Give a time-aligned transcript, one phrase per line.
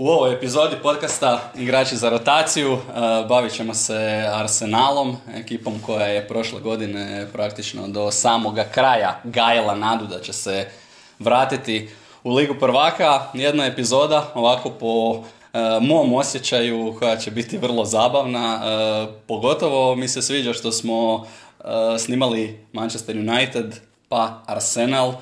[0.00, 2.80] U ovoj epizodi podcasta Igrači za rotaciju uh,
[3.28, 10.06] bavit ćemo se Arsenalom, ekipom koja je prošle godine praktično do samoga kraja gajala nadu
[10.06, 10.68] da će se
[11.18, 11.88] vratiti
[12.24, 13.20] u Ligu prvaka.
[13.34, 15.22] Jedna epizoda ovako po uh,
[15.80, 18.54] mom osjećaju koja će biti vrlo zabavna.
[18.54, 21.26] Uh, pogotovo mi se sviđa što smo
[21.98, 25.12] snimali Manchester United pa Arsenal.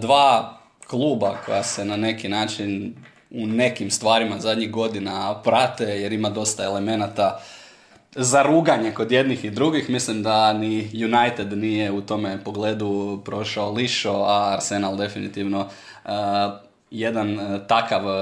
[0.00, 2.94] Dva kluba koja se na neki način
[3.30, 7.40] u nekim stvarima zadnjih godina prate jer ima dosta elemenata
[8.14, 9.90] za ruganje kod jednih i drugih.
[9.90, 16.10] Mislim da ni United nije u tome pogledu prošao lišo, a Arsenal definitivno uh,
[16.90, 18.12] jedan uh, takav uh,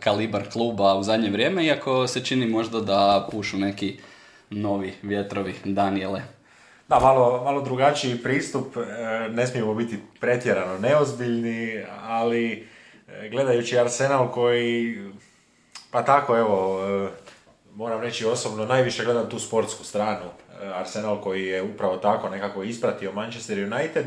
[0.00, 3.98] kalibar kluba u zadnje vrijeme, iako se čini možda da pušu neki
[4.50, 6.22] novi vjetrovi Daniele.
[6.88, 8.76] Da, malo, malo drugačiji pristup,
[9.30, 12.68] ne smijemo biti pretjerano neozbiljni, ali
[13.30, 14.98] gledajući Arsenal koji,
[15.90, 17.08] pa tako evo, e,
[17.74, 20.26] moram reći osobno, najviše gledam tu sportsku stranu.
[20.62, 24.06] E, Arsenal koji je upravo tako nekako ispratio Manchester United,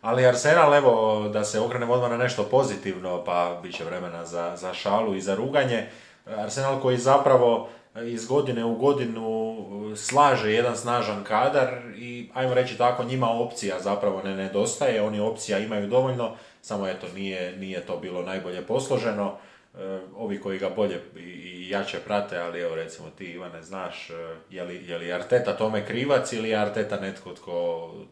[0.00, 4.56] ali Arsenal, evo, da se okrenemo odmah na nešto pozitivno, pa bit će vremena za,
[4.56, 5.86] za šalu i za ruganje.
[6.26, 7.68] Arsenal koji zapravo
[8.06, 9.56] iz godine u godinu
[9.96, 15.58] slaže jedan snažan kadar i ajmo reći tako njima opcija zapravo ne nedostaje, oni opcija
[15.58, 19.32] imaju dovoljno, samo eto nije, nije to bilo najbolje posloženo.
[19.74, 19.78] E,
[20.16, 24.14] ovi koji ga bolje i- jače prate, ali evo recimo ti Ivane znaš, e,
[24.50, 27.54] je li, je li Arteta tome krivac ili je Arteta netko tko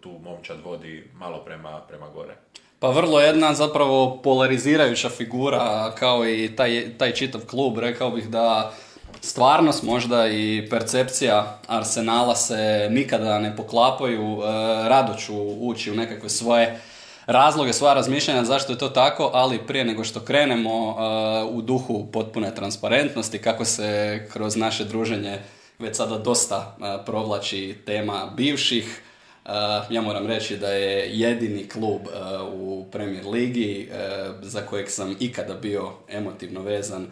[0.01, 2.34] tu momčad vodi malo prema, prema gore?
[2.78, 7.78] Pa vrlo jedna zapravo polarizirajuća figura kao i taj, taj čitav klub.
[7.78, 8.72] Rekao bih da
[9.21, 14.39] stvarnost možda i percepcija Arsenala se nikada ne poklapaju.
[14.43, 14.45] E,
[14.89, 16.81] rado ću ući u nekakve svoje
[17.28, 22.06] razloge, svoja razmišljanja zašto je to tako, ali prije nego što krenemo e, u duhu
[22.12, 25.39] potpune transparentnosti, kako se kroz naše druženje
[25.78, 29.03] već sada dosta e, provlači tema bivših,
[29.49, 29.55] Uh,
[29.91, 35.16] ja moram reći da je jedini klub uh, u Premier Ligi uh, za kojeg sam
[35.21, 37.06] ikada bio emotivno vezan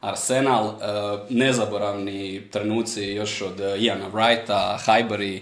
[0.00, 0.66] Arsenal.
[0.66, 0.74] Uh,
[1.28, 5.40] nezaboravni trenuci još od uh, Iana Wrighta, Highbury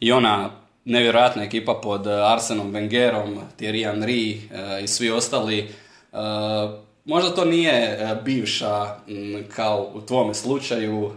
[0.00, 0.50] i ona
[0.88, 5.74] nevjerojatna ekipa pod uh, Arsenom Wengerom, Thierry Henry uh, i svi ostali.
[6.12, 6.18] Uh,
[7.04, 11.12] možda to nije bivša m, kao u tvome slučaju,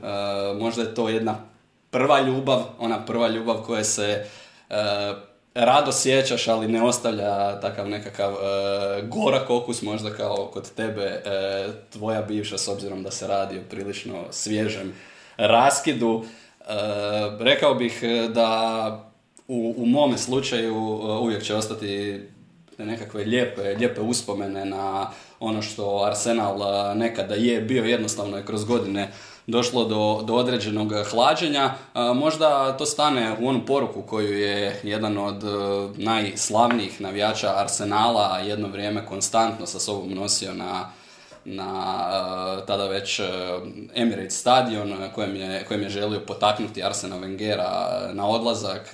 [0.59, 1.35] možda je to jedna
[1.89, 4.25] prva ljubav, ona prva ljubav koja se
[5.53, 8.35] rado sjećaš, ali ne ostavlja takav nekakav
[9.03, 11.21] gorak okus možda kao kod tebe
[11.89, 14.93] tvoja bivša s obzirom da se radi o prilično svježem
[15.37, 16.25] raskidu.
[17.39, 18.01] Rekao bih
[18.33, 19.10] da
[19.51, 22.21] u, u mome slučaju e, uvijek će ostati
[22.77, 28.65] nekakve lijepe, lijepe uspomene na ono što Arsenal a, nekada je bio, jednostavno je kroz
[28.65, 29.11] godine
[29.47, 31.73] došlo do, do određenog hlađenja.
[31.93, 35.47] A, možda to stane u onu poruku koju je jedan od e,
[35.97, 40.89] najslavnijih navijača Arsenala jedno vrijeme konstantno sa sobom nosio na
[41.45, 42.07] na
[42.61, 43.23] e, tada već e,
[43.95, 48.93] Emirates stadion e, kojem je, kojem je želio potaknuti Arsena Wengera na odlazak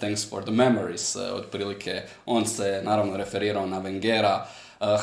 [0.00, 4.38] Thanks for the memories otprilike on se naravno referirao na Wengera.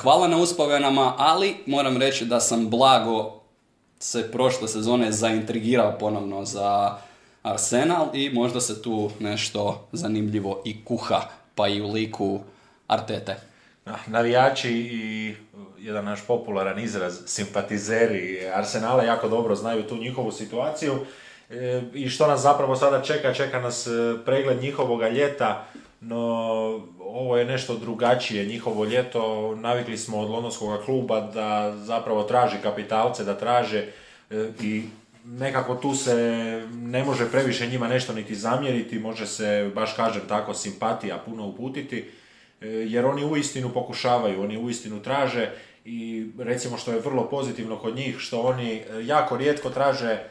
[0.01, 3.41] Hvala na uspomenama ali moram reći da sam blago
[3.99, 6.97] se prošle sezone zaintrigirao ponovno za
[7.43, 11.21] Arsenal i možda se tu nešto zanimljivo i kuha
[11.55, 12.39] pa i u liku
[12.87, 13.48] Artete
[14.07, 15.35] Navijači i
[15.77, 20.93] jedan naš popularan izraz, simpatizeri Arsenala jako dobro znaju tu njihovu situaciju.
[21.49, 23.91] E, i što nas zapravo sada čeka, čeka nas e,
[24.25, 25.65] pregled njihovoga ljeta,
[26.01, 26.17] no
[26.99, 33.23] ovo je nešto drugačije, njihovo ljeto, navikli smo od londonskog kluba da zapravo traži kapitalce,
[33.23, 33.87] da traže
[34.29, 34.83] e, i
[35.25, 36.15] nekako tu se
[36.73, 41.97] ne može previše njima nešto niti zamjeriti, može se, baš kažem tako, simpatija puno uputiti,
[41.97, 42.18] e,
[42.67, 45.51] jer oni uistinu pokušavaju, oni uistinu traže
[45.85, 50.21] i recimo što je vrlo pozitivno kod njih, što oni e, jako rijetko traže e,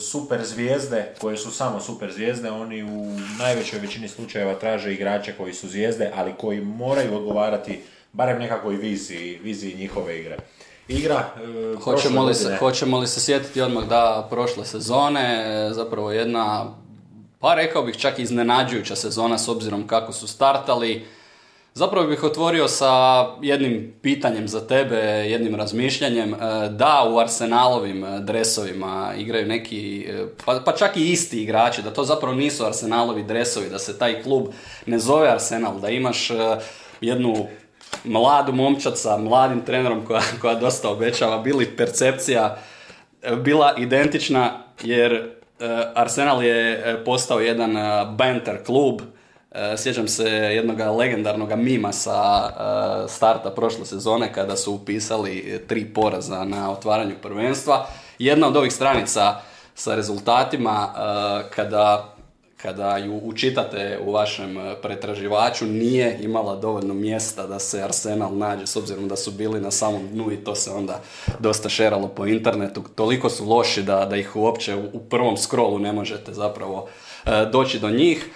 [0.00, 5.54] super zvijezde koje su samo super zvijezde, oni u najvećoj većini slučajeva traže igrače koji
[5.54, 7.80] su zvijezde, ali koji moraju odgovarati
[8.12, 10.36] barem nekakvoj viziji, viziji njihove igre.
[10.88, 16.12] Igra e, Hoćemo li, se, hoćemo li se sjetiti odmah da prošle sezone, e, zapravo
[16.12, 16.74] jedna
[17.40, 21.04] pa rekao bih čak iznenađujuća sezona s obzirom kako su startali.
[21.76, 26.34] Zapravo bih otvorio sa jednim pitanjem za tebe, jednim razmišljanjem.
[26.34, 26.38] E,
[26.68, 31.90] da, u Arsenalovim e, dresovima igraju neki, e, pa, pa, čak i isti igrači, da
[31.90, 34.46] to zapravo nisu Arsenalovi dresovi, da se taj klub
[34.86, 36.30] ne zove Arsenal, da imaš
[37.00, 37.46] jednu
[38.04, 42.58] mladu momčad sa mladim trenerom koja, koja dosta obećava, bili percepcija
[43.36, 45.30] bila identična jer
[45.94, 47.74] Arsenal je postao jedan
[48.16, 49.00] banter klub,
[49.76, 56.44] sjećam se jednog legendarnog mima sa e, starta prošle sezone kada su upisali tri poraza
[56.44, 57.86] na otvaranju prvenstva.
[58.18, 59.40] Jedna od ovih stranica
[59.74, 62.14] sa rezultatima e, kada
[62.56, 68.76] kada ju učitate u vašem pretraživaču nije imala dovoljno mjesta da se Arsenal nađe s
[68.76, 71.00] obzirom da su bili na samom dnu i to se onda
[71.38, 72.82] dosta šeralo po internetu.
[72.94, 76.88] Toliko su loši da, da ih uopće u prvom scrollu ne možete zapravo
[77.52, 78.30] doći do njih.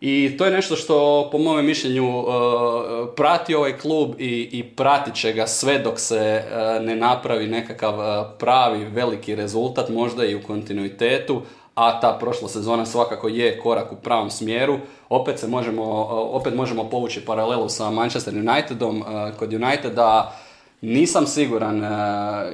[0.00, 2.26] I to je nešto što po mojem mišljenju uh,
[3.16, 7.98] prati ovaj klub i, i pratit će ga sve dok se uh, ne napravi nekakav
[7.98, 11.42] uh, pravi veliki rezultat, možda i u kontinuitetu,
[11.74, 14.78] a ta prošla sezona svakako je korak u pravom smjeru.
[15.08, 19.04] Opet se možemo, opet možemo povući paralelu sa Manchester Unitedom.
[19.38, 20.36] Kod Uniteda
[20.80, 21.88] nisam siguran e,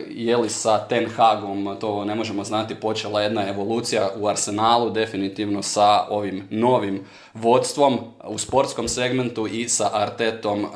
[0.08, 5.62] je li sa Ten Hagom, to ne možemo znati, počela jedna evolucija u Arsenalu, definitivno
[5.62, 10.68] sa ovim novim vodstvom u sportskom segmentu i sa Artetom e,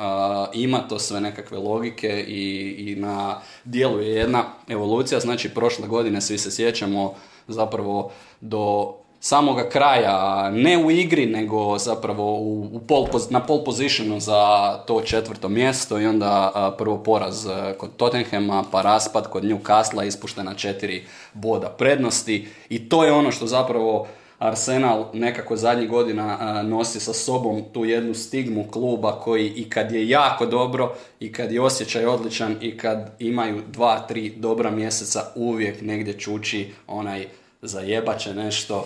[0.53, 6.21] ima to sve nekakve logike i, i na dijelu je jedna evolucija, znači prošle godine
[6.21, 7.13] svi se sjećamo
[7.47, 8.11] zapravo
[8.41, 14.73] do samoga kraja, ne u igri, nego zapravo u, u pol, na pole positionu za
[14.87, 17.47] to četvrto mjesto i onda prvo poraz
[17.77, 22.47] kod Tottenhama, pa raspad kod Newcastle, ispuštena četiri boda prednosti.
[22.69, 24.07] I to je ono što zapravo
[24.39, 30.09] Arsenal nekako zadnjih godina nosi sa sobom tu jednu stigmu kluba koji i kad je
[30.09, 35.81] jako dobro i kad je osjećaj odličan i kad imaju dva, tri dobra mjeseca uvijek
[35.81, 37.27] negdje čuči onaj
[37.61, 38.85] zajebaće nešto,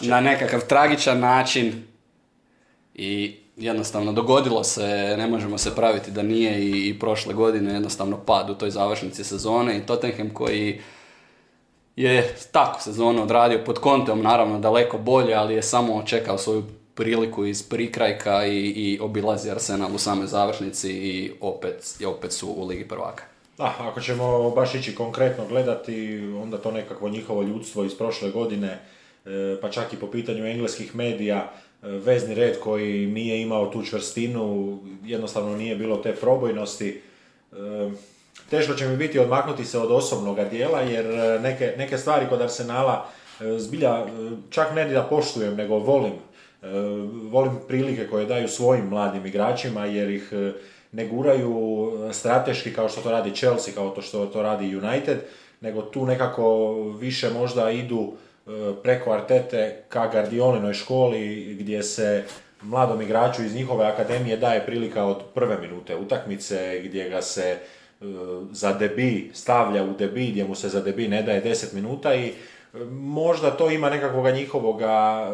[0.00, 1.84] na nekakav tragičan način
[2.94, 8.16] i jednostavno dogodilo se, ne možemo se praviti da nije i, i prošle godine jednostavno
[8.26, 10.80] pad u toj završnici sezone i Tottenham koji
[11.96, 17.46] je tako sezonu odradio pod kontom naravno daleko bolje, ali je samo čekao svoju priliku
[17.46, 22.66] iz prikrajka i, i obilazi Arsenal u samoj završnici i opet, i opet su u
[22.66, 23.24] Ligi prvaka.
[23.58, 28.78] Da, ako ćemo baš ići konkretno gledati, onda to nekakvo njihovo ljudstvo iz prošle godine
[29.60, 31.52] pa čak i po pitanju engleskih medija,
[31.82, 37.02] e, vezni red koji nije imao tu čvrstinu, jednostavno nije bilo te probojnosti.
[37.52, 37.56] E,
[38.50, 41.06] teško će mi biti odmaknuti se od osobnog dijela, jer
[41.40, 43.06] neke, neke stvari kod Arsenala
[43.58, 44.06] zbilja
[44.50, 46.12] čak ne da poštujem, nego volim.
[47.30, 50.32] Volim prilike koje daju svojim mladim igračima, jer ih
[50.92, 55.18] ne guraju strateški kao što to radi Chelsea, kao to što to radi United,
[55.60, 58.29] nego tu nekako više možda idu E,
[58.82, 62.24] preko Artete ka Gardiolinoj školi gdje se
[62.62, 67.56] mladom igraču iz njihove akademije daje prilika od prve minute utakmice gdje ga se e,
[68.52, 72.26] za debi stavlja u debi gdje mu se za debi ne daje 10 minuta i
[72.28, 72.32] e,
[72.90, 75.28] možda to ima nekakvoga njihovoga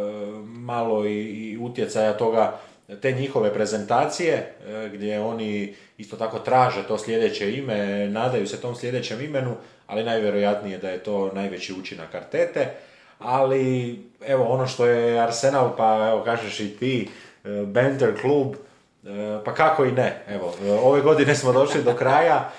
[0.44, 2.58] malo i utjecaja toga
[3.02, 4.54] te njihove prezentacije
[4.92, 9.54] gdje oni isto tako traže to sljedeće ime, nadaju se tom sljedećem imenu,
[9.86, 12.70] ali najvjerojatnije da je to najveći učinak Artete
[13.18, 17.08] ali evo ono što je Arsenal, pa evo kažeš i ti,
[17.44, 21.94] e, Banter klub, e, pa kako i ne, evo, e, ove godine smo došli do
[21.94, 22.50] kraja,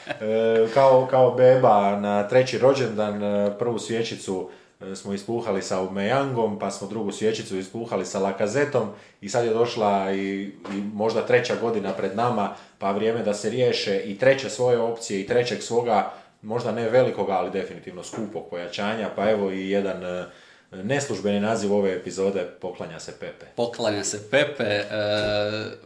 [0.74, 3.22] kao, kao beba na treći rođendan,
[3.60, 4.50] prvu svječicu
[4.96, 8.90] smo ispuhali sa Umejangom, pa smo drugu svječicu ispuhali sa Lakazetom
[9.22, 12.50] i sad je došla i, i možda treća godina pred nama,
[12.80, 16.12] pa vrijeme da se riješe i treće svoje opcije i trećeg svoga,
[16.42, 20.28] možda ne velikoga, ali definitivno skupog pojačanja, pa evo i jedan
[20.72, 23.46] Neslužbeni naziv ove epizode Poklanja se Pepe.
[23.56, 24.86] Poklanja se Pepe, e,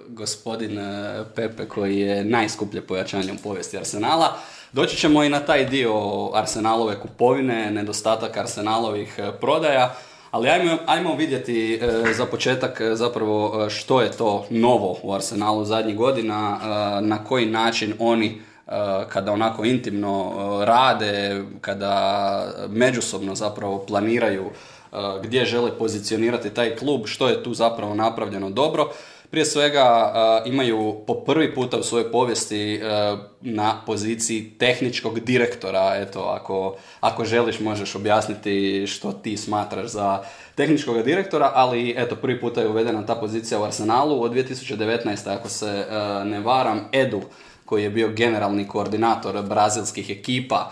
[0.08, 4.38] gospodin e, Pepe koji je najskuplje pojačanje u povijesti Arsenala.
[4.74, 5.94] Doći ćemo i na taj dio
[6.34, 9.96] Arsenalove kupovine, nedostatak Arsenalovih e, prodaja,
[10.32, 15.96] ali ajmo, ajmo vidjeti e, za početak zapravo što je to novo u Arsenalu zadnjih
[15.98, 16.60] godina,
[17.02, 18.42] na koji način oni
[19.10, 20.34] kada onako intimno
[20.66, 24.50] rade, kada međusobno zapravo planiraju
[25.24, 28.92] gdje žele pozicionirati taj klub, što je tu zapravo napravljeno dobro.
[29.30, 30.14] Prije svega
[30.46, 32.82] imaju po prvi puta u svojoj povijesti
[33.42, 35.96] na poziciji tehničkog direktora.
[35.96, 40.24] Eto, ako, ako želiš možeš objasniti što ti smatraš za
[40.56, 45.34] tehničkog direktora, ali eto, prvi puta je uvedena ta pozicija u Arsenalu od 2019.
[45.38, 45.86] ako se
[46.26, 47.22] ne varam, Edu
[47.66, 50.72] koji je bio generalni koordinator brazilskih ekipa,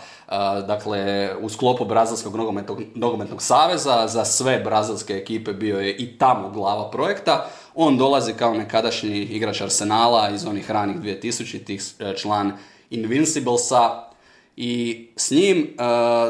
[0.66, 6.50] dakle u sklopu Brazilskog nogometnog, nogometnog saveza, za sve brazilske ekipe bio je i tamo
[6.50, 7.46] glava projekta.
[7.74, 12.52] On dolazi kao nekadašnji igrač Arsenala iz onih ranih 2000-ih, e, član
[12.90, 14.09] Invinciblesa,
[14.62, 15.66] i s njim e,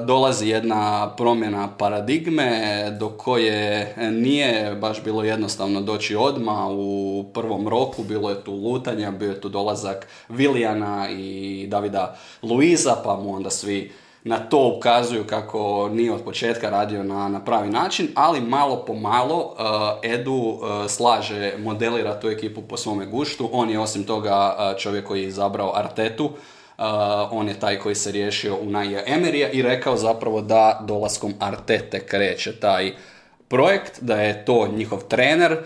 [0.04, 2.50] dolazi jedna promjena paradigme
[3.00, 9.10] do koje nije baš bilo jednostavno doći odma u prvom roku, bilo je tu lutanja,
[9.10, 13.92] bio je tu dolazak Vilijana i Davida Luiza, pa mu onda svi
[14.24, 18.94] na to ukazuju kako nije od početka radio na, na pravi način, ali malo po
[18.94, 19.56] malo
[20.02, 23.48] e, Edu uh, slaže, modelira tu ekipu po svome guštu.
[23.52, 26.30] On je osim toga čovjek koji je izabrao Artetu,
[27.30, 32.06] on je taj koji se riješio u Naija Emerija i rekao zapravo da dolaskom Artete
[32.06, 32.92] kreće taj
[33.48, 35.58] projekt, da je to njihov trener,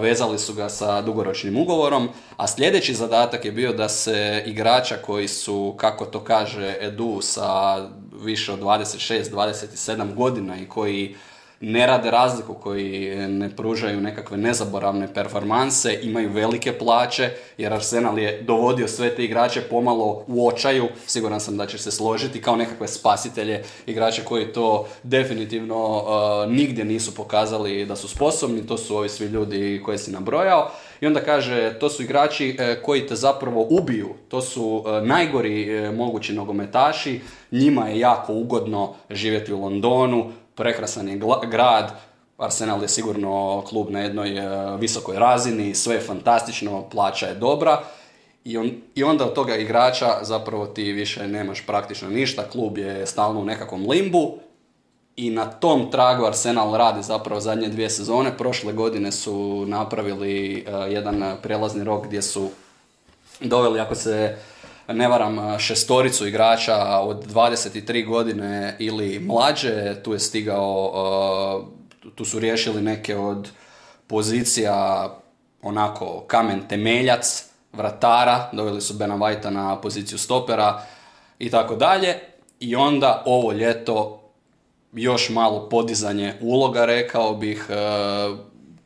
[0.00, 5.28] vezali su ga sa dugoročnim ugovorom, a sljedeći zadatak je bio da se igrača koji
[5.28, 7.76] su, kako to kaže Edu, sa
[8.22, 11.14] više od 26-27 godina i koji
[11.64, 18.42] ne rade razliku, koji ne pružaju nekakve nezaboravne performanse, imaju velike plaće, jer Arsenal je
[18.42, 22.88] dovodio sve te igrače pomalo u očaju, siguran sam da će se složiti, kao nekakve
[22.88, 29.08] spasitelje, igrače koji to definitivno uh, nigdje nisu pokazali da su sposobni, to su ovi
[29.08, 30.70] svi ljudi koje si nabrojao.
[31.00, 35.90] I onda kaže, to su igrači uh, koji te zapravo ubiju, to su uh, najgori
[35.96, 41.20] mogući nogometaši, njima je jako ugodno živjeti u Londonu, prekrasan je
[41.50, 41.92] grad,
[42.38, 47.82] Arsenal je sigurno klub na jednoj e, visokoj razini, sve je fantastično, plaća je dobra
[48.44, 53.06] i, on, i onda od toga igrača zapravo ti više nemaš praktično ništa, klub je
[53.06, 54.34] stalno u nekakvom limbu
[55.16, 58.38] i na tom tragu Arsenal radi zapravo zadnje dvije sezone.
[58.38, 62.50] Prošle godine su napravili uh, jedan prelazni rok gdje su
[63.40, 64.36] doveli, ako se
[64.88, 71.68] ne varam, šestoricu igrača od 23 godine ili mlađe, tu je stigao,
[72.14, 73.50] tu su riješili neke od
[74.06, 75.08] pozicija
[75.62, 80.82] onako kamen temeljac, vratara, doveli su Bena Vajta na poziciju stopera
[81.38, 82.14] i tako dalje.
[82.60, 84.20] I onda ovo ljeto
[84.92, 87.66] još malo podizanje uloga, rekao bih,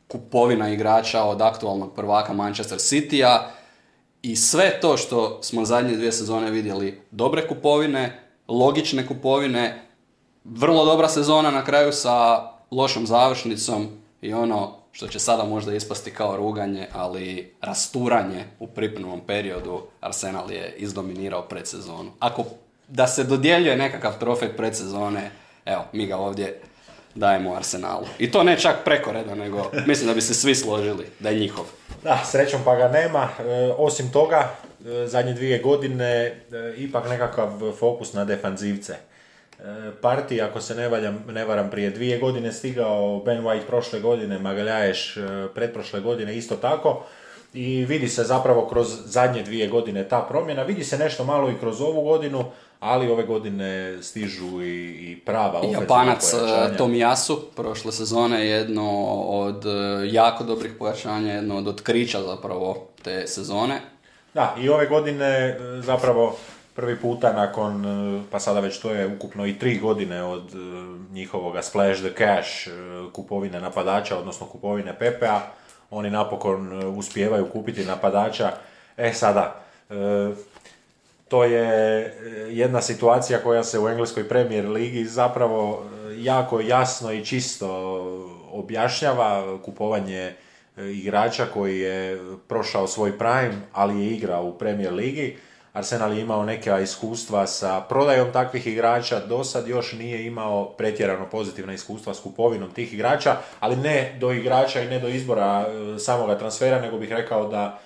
[0.07, 3.51] kupovina igrača od aktualnog prvaka Manchester City-a,
[4.21, 9.85] i sve to što smo zadnje dvije sezone vidjeli, dobre kupovine, logične kupovine,
[10.43, 13.87] vrlo dobra sezona na kraju sa lošom završnicom
[14.21, 20.51] i ono što će sada možda ispasti kao ruganje, ali rasturanje u pripremnom periodu Arsenal
[20.51, 22.11] je izdominirao predsezonu.
[22.19, 22.45] Ako
[22.87, 25.31] da se dodjeljuje nekakav trofej predsezone,
[25.65, 26.61] evo, mi ga ovdje
[27.15, 28.05] dajemo Arsenalu.
[28.19, 31.39] I to ne čak preko reda, nego mislim da bi se svi složili da je
[31.39, 31.65] njihov.
[32.03, 33.29] Da, srećom pa ga nema.
[33.39, 36.35] E, osim toga, e, zadnje dvije godine e,
[36.77, 37.49] ipak nekakav
[37.79, 38.95] fokus na defanzivce.
[40.01, 44.39] Parti, ako se ne, valjam, ne varam, prije dvije godine stigao Ben White prošle godine,
[44.39, 45.17] Magaljaješ
[45.55, 47.03] pretprošle godine isto tako.
[47.53, 50.63] I vidi se zapravo kroz zadnje dvije godine ta promjena.
[50.63, 52.45] Vidi se nešto malo i kroz ovu godinu,
[52.79, 56.37] ali ove godine stižu i, i prava Japanac e,
[56.77, 58.91] Tomiyasu prošle sezone je jedno
[59.23, 59.69] od e,
[60.03, 63.81] jako dobrih pojačanja, jedno od otkrića zapravo te sezone.
[64.33, 66.35] Da, i ove godine e, zapravo
[66.75, 67.83] prvi puta nakon,
[68.31, 70.53] pa sada već to je ukupno i tri godine od
[71.11, 72.67] njihovoga Splash the Cash
[73.13, 75.41] kupovine napadača, odnosno kupovine Pepea,
[75.91, 78.51] oni napokon uspijevaju kupiti napadača.
[78.97, 79.61] E sada,
[81.29, 82.11] to je e,
[82.49, 87.69] jedna situacija koja se u engleskoj premier ligi zapravo e, jako jasno i čisto
[88.51, 90.35] objašnjava kupovanje e,
[90.91, 95.37] igrača koji je prošao svoj prime, ali je igrao u premier ligi.
[95.73, 101.29] Arsenal je imao neka iskustva sa prodajom takvih igrača, do sad još nije imao pretjerano
[101.29, 105.65] pozitivna iskustva s kupovinom tih igrača, ali ne do igrača i ne do izbora
[105.99, 107.79] samoga transfera, nego bih rekao da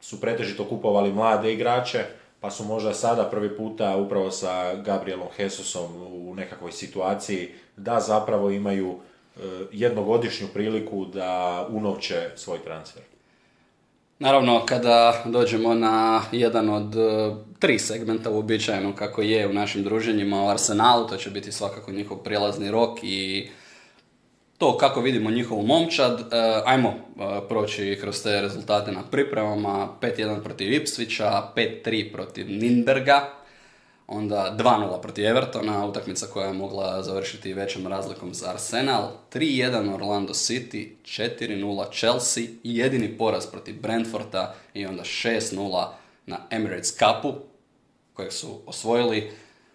[0.00, 2.04] su pretežito kupovali mlade igrače,
[2.44, 8.50] pa su možda sada prvi puta upravo sa Gabrielom Hesusom u nekakvoj situaciji da zapravo
[8.50, 9.40] imaju e,
[9.72, 13.02] jednogodišnju priliku da unovče svoj transfer.
[14.18, 20.44] Naravno, kada dođemo na jedan od e, tri segmenta uobičajeno kako je u našim druženjima
[20.44, 23.48] u Arsenalu, to će biti svakako njihov prijelazni rok i
[24.58, 26.26] to kako vidimo njihovu momčad, e,
[26.64, 26.94] ajmo e,
[27.48, 33.30] proći kroz te rezultate na pripremama, 5-1 protiv Ipsvića, 5-3 protiv Ninberga,
[34.06, 40.32] onda 2-0 protiv Evertona, utakmica koja je mogla završiti većom razlikom za Arsenal, 3-1 Orlando
[40.32, 45.86] City, 4-0 Chelsea jedini poraz protiv Brentforda i onda 6-0
[46.26, 47.34] na Emirates Cupu,
[48.14, 49.30] kojeg su osvojili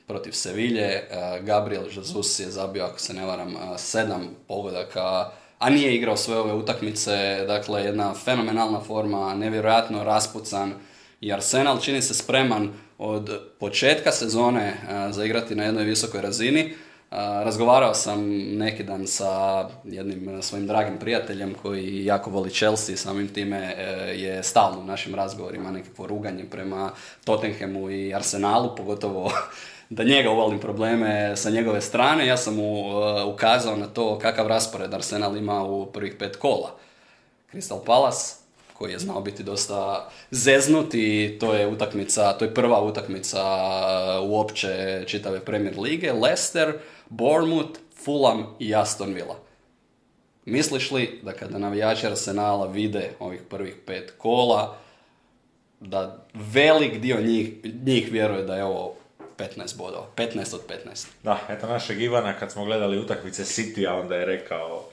[0.09, 0.85] protiv Sevilje.
[0.85, 1.05] E,
[1.41, 6.37] Gabriel Jesus je zabio, ako se ne varam, e, sedam pogodaka, a nije igrao sve
[6.37, 7.43] ove utakmice.
[7.47, 10.73] Dakle, jedna fenomenalna forma, nevjerojatno raspucan
[11.21, 16.73] i Arsenal čini se spreman od početka sezone e, za igrati na jednoj visokoj razini.
[17.43, 23.75] Razgovarao sam neki dan sa jednim svojim dragim prijateljem koji jako voli Chelsea, samim time
[24.15, 26.91] je stalno u našim razgovorima nekakvo ruganje prema
[27.25, 29.31] Tottenhamu i Arsenalu, pogotovo
[29.89, 32.27] da njega uvalim probleme sa njegove strane.
[32.27, 36.75] Ja sam mu uh, ukazao na to kakav raspored Arsenal ima u prvih pet kola.
[37.53, 38.35] Crystal Palace,
[38.73, 43.43] koji je znao biti dosta zeznut i to je utakmica, to je prva utakmica
[44.21, 46.13] uh, uopće čitave Premier Lige.
[46.13, 46.73] Leicester,
[47.09, 49.35] Bournemouth, Fulham i Aston Villa.
[50.45, 54.77] Misliš li da kada navijači Arsenala vide ovih prvih pet kola,
[55.79, 57.53] da velik dio njih,
[57.85, 58.98] njih vjeruje da je ovo
[59.39, 60.05] 15 bodova.
[60.15, 61.07] 15 od 15.
[61.23, 64.83] Da, eto našeg Ivana kad smo gledali utakmice City, a onda je rekao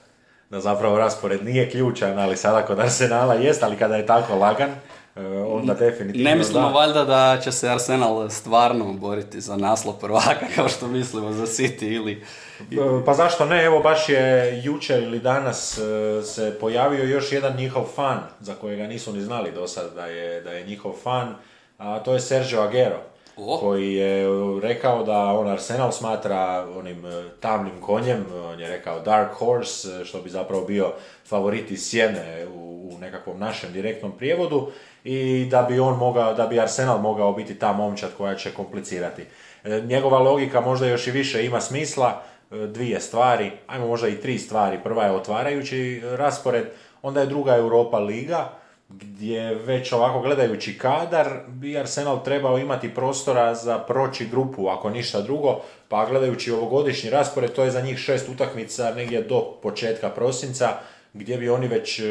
[0.51, 4.71] da zapravo raspored nije ključan, ali sada kod Arsenala jest, ali kada je tako lagan,
[5.17, 10.47] e, onda definitivno Ne mislimo valjda da će se Arsenal stvarno boriti za naslov prvaka
[10.57, 12.25] kao što mislimo za City ili...
[12.61, 15.83] E, pa zašto ne, evo baš je jučer ili danas e,
[16.23, 20.41] se pojavio još jedan njihov fan, za kojega nisu ni znali do sad da je,
[20.41, 21.35] da je njihov fan,
[21.79, 24.27] a to je Sergio Aguero koji je
[24.63, 30.05] rekao da on Arsenal smatra onim e, tamnim konjem, on je rekao Dark Horse, e,
[30.05, 30.93] što bi zapravo bio
[31.29, 34.71] favorit iz Sjene u, u nekakvom našem direktnom prijevodu
[35.05, 39.23] i da bi on mogao, da bi Arsenal mogao biti ta momčad koja će komplicirati.
[39.65, 44.39] E, njegova logika možda još i više ima smisla, dvije stvari, ajmo možda i tri
[44.39, 44.79] stvari.
[44.83, 46.65] Prva je otvarajući raspored,
[47.03, 48.53] onda je druga Europa Liga,
[48.89, 55.21] gdje već ovako gledajući kadar bi Arsenal trebao imati prostora za proći grupu, ako ništa
[55.21, 60.69] drugo, pa gledajući ovogodišnji raspored, to je za njih šest utakmica negdje do početka prosinca,
[61.13, 62.03] gdje bi oni već e,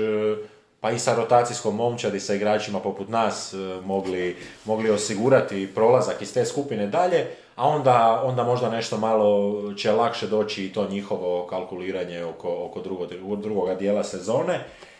[0.80, 4.36] pa i sa rotacijskom momčadi sa igračima poput nas e, mogli,
[4.66, 10.28] mogli osigurati prolazak iz te skupine dalje, a onda, onda možda nešto malo će lakše
[10.28, 13.10] doći i to njihovo kalkuliranje oko, oko drugog,
[13.42, 14.60] drugoga dijela sezone.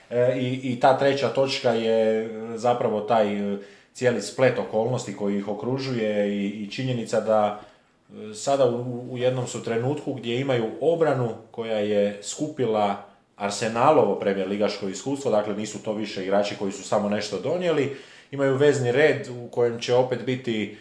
[0.10, 3.58] E, i, i ta treća točka je zapravo taj e,
[3.94, 9.48] cijeli splet okolnosti koji ih okružuje i, i činjenica da e, sada u, u jednom
[9.48, 15.94] su trenutku gdje imaju obranu koja je skupila Arsenalovo premijer ligaško iskustvo, dakle nisu to
[15.94, 17.98] više igrači koji su samo nešto donijeli,
[18.32, 20.78] imaju vezni red u kojem će opet biti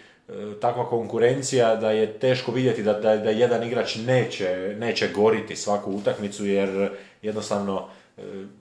[0.61, 5.93] takva konkurencija da je teško vidjeti da, da, da jedan igrač neće, neće goriti svaku
[5.93, 6.91] utakmicu jer
[7.23, 7.89] jednostavno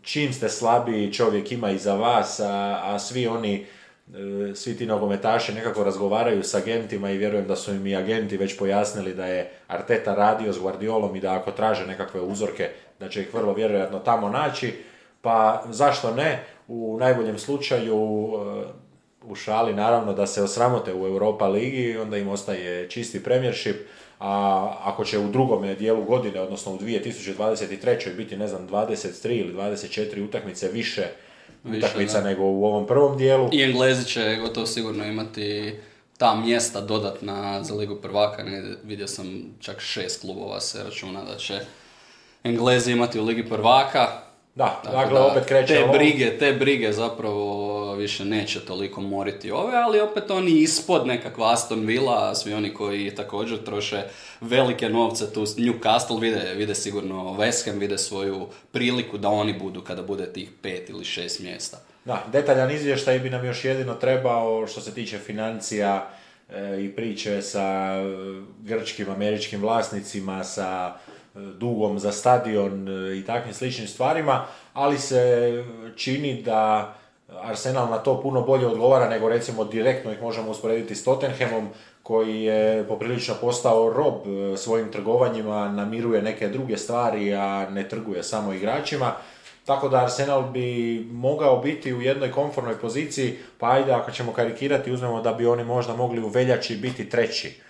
[0.02, 3.66] čim ste slabiji čovjek ima iza vas, a, a svi oni,
[4.14, 8.38] e, svi ti nogometaši nekako razgovaraju s agentima i vjerujem da su im i agenti
[8.38, 13.10] već pojasnili da je Arteta radio s Guardiolom i da ako traže nekakve uzorke da
[13.10, 14.74] će ih vrlo vjerojatno tamo naći,
[15.22, 18.84] pa zašto ne, u najboljem slučaju e,
[19.24, 23.76] u šali naravno da se osramote u Europa ligi, onda im ostaje čisti premiership,
[24.26, 28.16] a ako će u drugome dijelu godine, odnosno u 2023.
[28.16, 31.08] biti, ne znam, 23 ili 24 utakmice više,
[31.78, 33.50] utakmica nego u ovom prvom dijelu.
[33.52, 35.76] I Englezi će gotovo sigurno imati
[36.18, 38.44] ta mjesta dodatna za Ligu prvaka.
[38.44, 41.60] Ne, vidio sam čak šest klubova se računa da će
[42.44, 44.08] Englezi imati u Ligi prvaka.
[44.56, 50.00] Da, dakle, opet kreće te brige, te brige zapravo više neće toliko moriti ove, ali
[50.00, 54.04] opet oni ispod nekakva Aston Villa, svi oni koji također troše
[54.42, 59.82] velike novce, tu Newcastle vide, vide sigurno West Ham, vide svoju priliku da oni budu
[59.82, 61.78] kada bude tih pet ili šest mjesta.
[62.06, 66.10] Da, detaljan izvještaj bi nam još jedino trebao što se tiče financija
[66.50, 68.04] e, i priče sa e,
[68.60, 70.94] grčkim, američkim vlasnicima, sa
[71.34, 75.64] dugom za stadion e, i takvim sličnim stvarima, ali se
[75.96, 76.94] čini da
[77.42, 81.70] Arsenal na to puno bolje odgovara nego recimo direktno ih možemo usporediti s Tottenhamom
[82.04, 88.24] koji je poprilično postao rob e, svojim trgovanjima, namiruje neke druge stvari, a ne trguje
[88.24, 89.14] samo igračima.
[89.66, 94.92] Tako da Arsenal bi mogao biti u jednoj komfornoj poziciji, pa ajde ako ćemo karikirati
[94.92, 97.62] uzmemo da bi oni možda mogli u veljači biti treći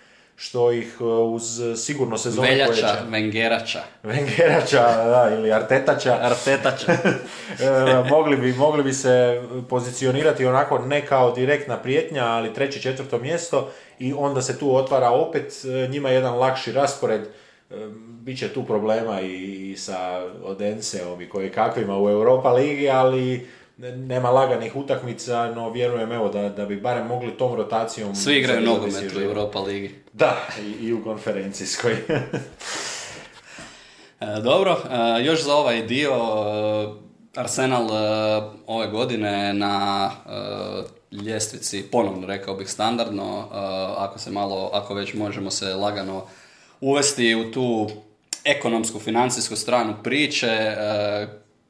[0.44, 1.44] što ih e, uz
[1.76, 3.84] sigurno sezonu Veljača, Vengerača.
[4.04, 6.18] Vengerača, da, ili Artetača.
[6.30, 6.92] Artetača.
[6.92, 13.18] E, mogli, bi, mogli bi se pozicionirati onako ne kao direktna prijetnja, ali treće, četvrto
[13.18, 17.22] mjesto i onda se tu otvara opet e, njima jedan lakši raspored.
[17.96, 24.30] Biće tu problema i, i sa Odenseom i koje kakvima u Europa ligi, ali nema
[24.30, 28.16] laganih utakmica, no vjerujem evo da, da bi barem mogli tom rotacijom...
[28.16, 29.96] Svi igraju nogomet u Europa ligi.
[30.14, 31.96] Da, i, i u konferencijskoj.
[34.20, 37.90] E, dobro, e, još za ovaj dio, e, Arsenal
[38.68, 40.12] ove godine na
[41.12, 43.48] ljestvici, ponovno rekao bih standardno,
[43.98, 46.26] ako se malo, ako već možemo se lagano
[46.82, 47.90] uvesti u tu
[48.44, 50.76] ekonomsku, financijsku stranu priče,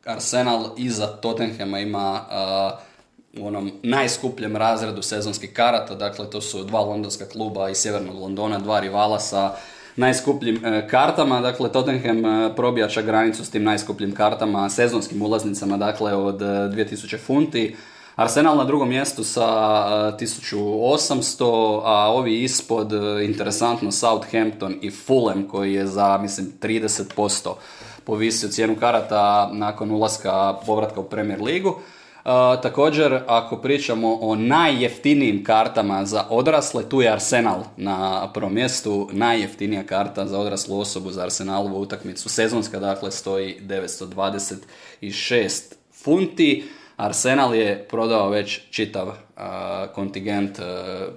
[0.05, 2.21] Arsenal iza Tottenhama ima
[3.37, 8.59] u onom najskupljem razredu sezonskih karata, dakle to su dva londonska kluba iz sjevernog Londona,
[8.59, 9.55] dva rivala sa
[9.95, 16.13] najskupljim e, kartama, dakle Tottenham e, probijača granicu s tim najskupljim kartama, sezonskim ulaznicama, dakle
[16.13, 17.75] od 2000 e, funti.
[18.15, 22.91] Arsenal na drugom mjestu sa 1800, a ovi ispod,
[23.23, 27.53] interesantno, Southampton i Fulham koji je za, mislim, 30%
[28.05, 31.69] povisio cijenu karata nakon ulaska povratka u Premier ligu.
[31.69, 31.75] Uh,
[32.61, 39.09] također, ako pričamo o najjeftinijim kartama za odrasle, tu je Arsenal na prvom mjestu.
[39.11, 45.61] Najjeftinija karta za odraslu osobu za Arsenalovu utakmicu sezonska, dakle, stoji 926
[46.03, 46.63] funti.
[46.97, 49.11] Arsenal je prodao već čitav
[49.95, 50.59] kontingent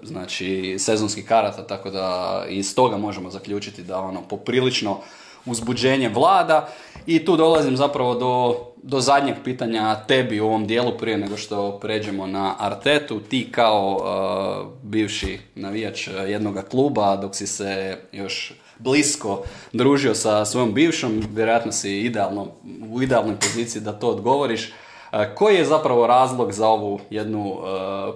[0.03, 5.01] znači sezonskih karata, tako da iz toga možemo zaključiti da ono poprilično
[5.47, 6.69] uzbuđenje vlada
[7.07, 11.79] i tu dolazim zapravo do, do zadnjeg pitanja tebi u ovom dijelu prije nego što
[11.79, 13.21] pređemo na Artetu.
[13.21, 20.75] Ti kao uh, bivši navijač jednog kluba dok si se još blisko družio sa svojom
[20.75, 22.47] bivšom, vjerojatno si idealno,
[22.93, 24.69] u idealnoj poziciji da to odgovoriš.
[24.69, 27.61] Uh, koji je zapravo razlog za ovu jednu uh,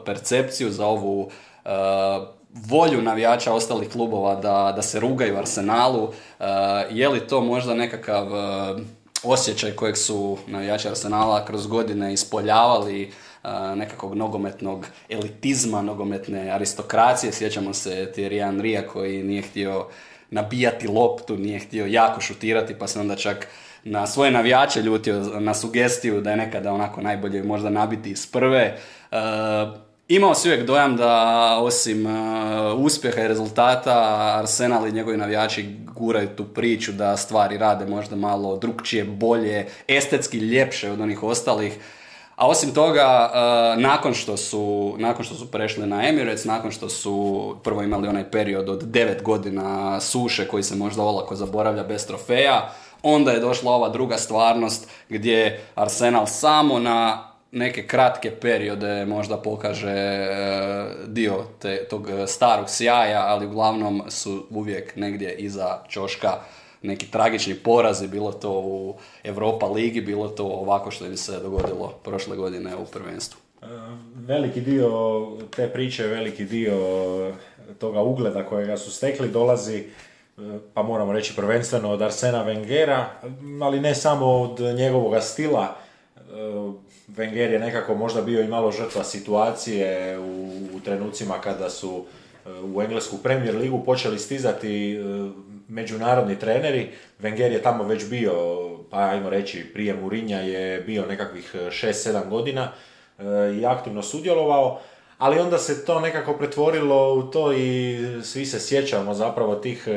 [0.04, 1.30] percepciju, za ovu
[2.54, 6.02] volju navijača ostalih klubova da, da se rugaju Arsenalu.
[6.02, 6.46] Uh,
[6.90, 8.80] je li to možda nekakav uh,
[9.22, 17.32] osjećaj kojeg su navijači Arsenala kroz godine ispoljavali uh, nekakvog nogometnog elitizma, nogometne aristokracije.
[17.32, 19.86] Sjećamo se Thierry Henrya koji nije htio
[20.30, 23.48] nabijati loptu, nije htio jako šutirati pa se onda čak
[23.84, 28.78] na svoje navijače ljutio na sugestiju da je nekada onako najbolje možda nabiti iz prve.
[30.10, 32.12] Imao si uvijek dojam da osim uh,
[32.78, 33.92] uspjeha i rezultata
[34.38, 40.38] Arsenal i njegovi navijači guraju tu priču da stvari rade možda malo drugčije, bolje, estetski
[40.38, 41.78] ljepše od onih ostalih.
[42.36, 46.88] A osim toga, uh, nakon, što su, nakon što su prešli na Emirates, nakon što
[46.88, 52.06] su prvo imali onaj period od 9 godina suše koji se možda olako zaboravlja bez
[52.06, 52.70] trofeja,
[53.02, 59.90] onda je došla ova druga stvarnost gdje Arsenal samo na neke kratke periode možda pokaže
[59.90, 60.28] e,
[61.06, 66.30] dio te, tog starog sjaja, ali uglavnom su uvijek negdje iza čoška
[66.82, 71.88] neki tragični porazi, bilo to u Europa ligi, bilo to ovako što im se dogodilo
[72.04, 73.40] prošle godine u prvenstvu.
[73.62, 73.66] E,
[74.14, 74.90] veliki dio
[75.56, 76.76] te priče, veliki dio
[77.78, 79.84] toga ugleda kojega su stekli dolazi e,
[80.74, 83.04] pa moramo reći prvenstveno od Arsena Wengera,
[83.62, 85.76] ali ne samo od njegovog stila,
[87.16, 92.04] Wenger je nekako možda bio i malo žrtva situacije u, u trenucima kada su
[92.46, 95.00] e, u englesku Premier ligu počeli stizati e,
[95.68, 96.90] međunarodni treneri.
[97.22, 98.32] Wenger je tamo već bio,
[98.90, 102.72] pa ajmo reći, prije Murinja je bio nekakvih 6-7 godina
[103.18, 103.22] e,
[103.60, 104.80] i aktivno sudjelovao,
[105.18, 109.88] ali onda se to nekako pretvorilo u to i svi se sjećamo zapravo tih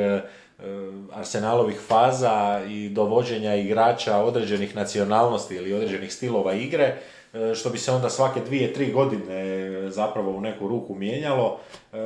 [1.12, 6.96] Arsenalovih faza i dovođenja igrača određenih nacionalnosti ili određenih stilova igre,
[7.34, 11.58] e, što bi se onda svake dvije, tri godine zapravo u neku ruku mijenjalo.
[11.92, 11.96] E,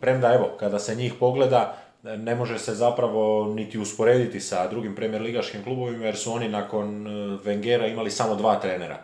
[0.00, 5.22] premda evo, kada se njih pogleda, ne može se zapravo niti usporediti sa drugim premier
[5.22, 7.06] ligaškim klubovima jer su oni nakon
[7.44, 8.98] Wengera imali samo dva trenera.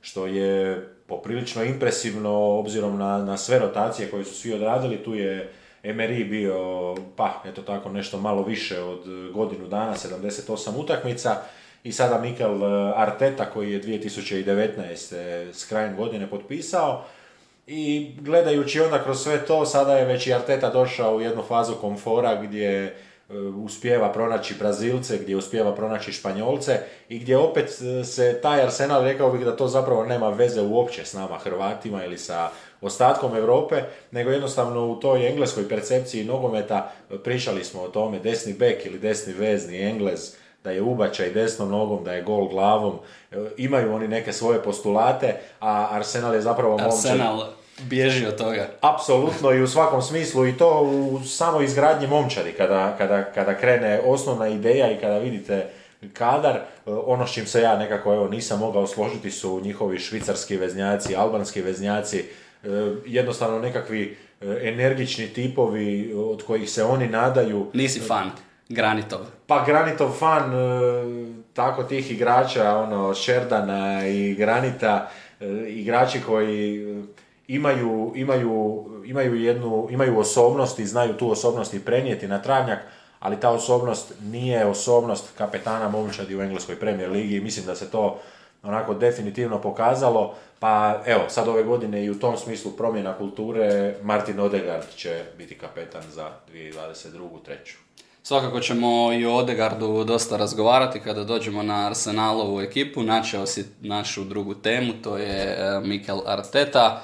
[0.00, 4.96] Što je poprilično impresivno obzirom na, na sve rotacije koje su svi odradili.
[4.96, 5.52] Tu je
[5.88, 9.00] Emery bio, pa, eto tako, nešto malo više od
[9.34, 11.36] godinu dana, 78 utakmica.
[11.84, 15.52] I sada Mikel eh, Arteta koji je 2019.
[15.52, 17.04] s krajem godine potpisao.
[17.66, 21.74] I gledajući onda kroz sve to, sada je već i Arteta došao u jednu fazu
[21.74, 28.40] komfora gdje eh, uspijeva pronaći Brazilce, gdje uspijeva pronaći Španjolce i gdje opet eh, se
[28.42, 32.50] taj Arsenal, rekao bih da to zapravo nema veze uopće s nama Hrvatima ili sa
[32.80, 36.92] ostatkom Europe, nego jednostavno u toj engleskoj percepciji nogometa,
[37.24, 42.04] pričali smo o tome, desni bek ili desni vezni englez, da je ubačaj desnom nogom,
[42.04, 42.98] da je gol glavom,
[43.32, 47.44] e, imaju oni neke svoje postulate, a Arsenal je zapravo Arsenal
[47.82, 48.68] bježi od toga.
[48.80, 54.00] Apsolutno i u svakom smislu i to u samoj izgradnji momčadi kada, kada, kada krene
[54.04, 55.66] osnovna ideja i kada vidite
[56.12, 60.56] kadar, e, ono s čim se ja nekako evo nisam mogao složiti su njihovi švicarski
[60.56, 62.24] veznjaci, albanski veznjaci, e,
[63.06, 64.16] jednostavno nekakvi
[64.62, 67.70] energični tipovi od kojih se oni nadaju.
[67.72, 68.30] Nisi fan.
[68.68, 69.20] Granitov.
[69.46, 77.02] Pa Granitov fan e, tako tih igrača, ono, Šerdana i Granita, e, igrači koji e,
[77.48, 82.78] imaju, imaju, imaju jednu, imaju osobnost i znaju tu osobnost i prenijeti na travnjak,
[83.18, 88.20] ali ta osobnost nije osobnost kapetana momčadi u Engleskoj premier ligi mislim da se to
[88.62, 94.40] onako definitivno pokazalo, pa evo, sad ove godine i u tom smislu promjena kulture Martin
[94.40, 97.42] Odegaard će biti kapetan za 2022.
[97.44, 97.76] treću.
[98.22, 103.02] Svakako ćemo i o Odegardu dosta razgovarati kada dođemo na Arsenalovu ekipu.
[103.02, 107.02] Načeo si našu drugu temu, to je e, Mikel Arteta.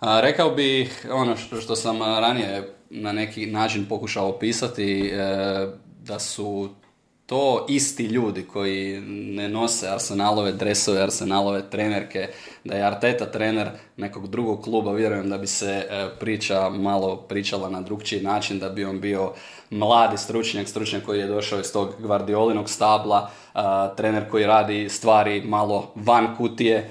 [0.00, 5.16] Rekao bih ono što sam ranije na neki način pokušao opisati, e,
[6.02, 6.68] da su
[7.30, 12.28] to isti ljudi koji ne nose Arsenalove dresove, Arsenalove trenerke,
[12.64, 17.70] da je Arteta trener nekog drugog kluba, vjerujem da bi se e, priča malo pričala
[17.70, 19.32] na drugčiji način, da bi on bio
[19.70, 23.58] mladi stručnjak, stručnjak koji je došao iz tog Guardiolinog stabla, e,
[23.96, 26.90] trener koji radi stvari malo van kutije, e,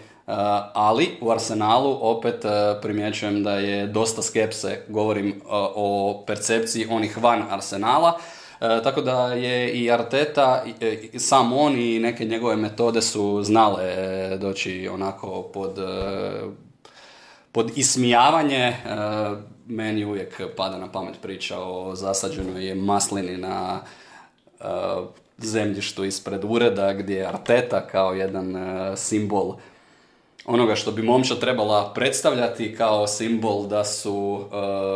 [0.73, 2.45] ali u Arsenalu opet
[2.82, 5.41] primjećujem da je dosta skepse, govorim
[5.75, 8.19] o percepciji onih van Arsenala,
[8.60, 10.63] tako da je i Arteta,
[11.13, 16.41] i, sam on i neke njegove metode su znale e, doći onako pod, e,
[17.52, 18.76] pod ismijavanje.
[19.67, 23.82] Meni uvijek pada na pamet priča o zasađenoj maslini na
[25.38, 28.56] zemljištu ispred ureda gdje je Arteta kao jedan
[28.98, 29.56] simbol
[30.49, 34.49] onoga što bi momča trebala predstavljati kao simbol da su uh,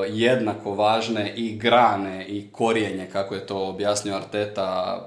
[0.10, 5.00] jednako važne i grane i korijenje, kako je to objasnio Arteta,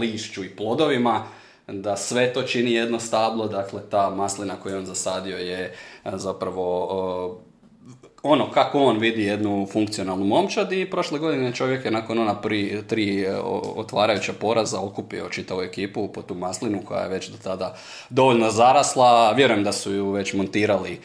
[0.00, 1.24] lišću i plodovima,
[1.66, 6.84] da sve to čini jedno stablo, dakle ta maslina koju on zasadio je uh, zapravo
[6.84, 7.45] uh,
[8.28, 12.82] ono kako on vidi jednu funkcionalnu momčad i prošle godine čovjek je nakon ona pri,
[12.88, 13.36] tri e,
[13.76, 17.76] otvarajuća poraza okupio čitavu ekipu po tu maslinu koja je već do tada
[18.10, 19.32] dovoljno zarasla.
[19.32, 20.98] Vjerujem da su ju već montirali, e,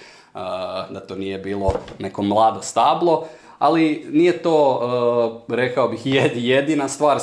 [0.89, 3.27] da to nije bilo neko mlado stablo.
[3.60, 4.81] Ali nije to,
[5.49, 6.01] e, rekao bih,
[6.36, 7.19] jedina stvar.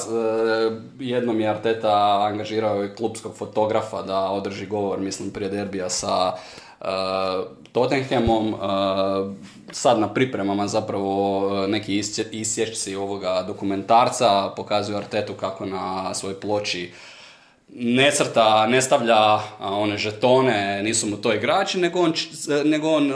[0.99, 6.33] Jednom je Arteta angažirao i klubskog fotografa da održi govor, mislim, prije derbija sa
[7.79, 8.55] Tottenhamom,
[9.71, 16.93] sad na pripremama zapravo neki isječci ovoga dokumentarca pokazuju Artetu kako na svojoj ploči
[17.75, 22.13] ne crta, ne stavlja one žetone, nisu mu to igrači, nego on,
[22.65, 23.13] nego on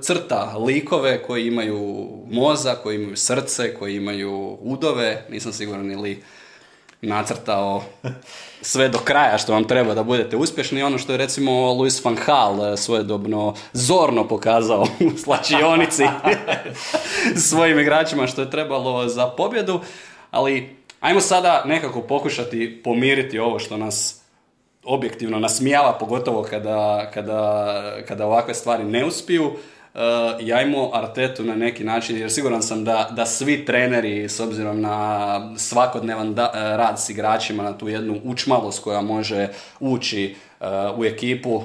[0.00, 6.22] crta likove koji imaju moza, koji imaju srce, koji imaju udove, nisam siguran ni li
[7.02, 7.82] nacrtao
[8.62, 10.82] sve do kraja što vam treba da budete uspješni.
[10.82, 14.82] Ono što je recimo Luis van Gaal svojedobno zorno pokazao
[15.14, 16.04] u slačionici
[17.48, 19.80] svojim igračima što je trebalo za pobjedu.
[20.30, 24.20] Ali ajmo sada nekako pokušati pomiriti ovo što nas
[24.84, 29.52] objektivno nasmijava, pogotovo kada, kada, kada ovakve stvari ne uspiju.
[29.94, 30.00] Uh,
[30.40, 34.80] i ajmo Artetu na neki način, jer siguran sam da, da svi treneri, s obzirom
[34.80, 39.48] na svakodnevan da, eh, rad s igračima, na tu jednu učmalost koja može
[39.80, 40.66] ući uh,
[40.98, 41.64] u ekipu uh,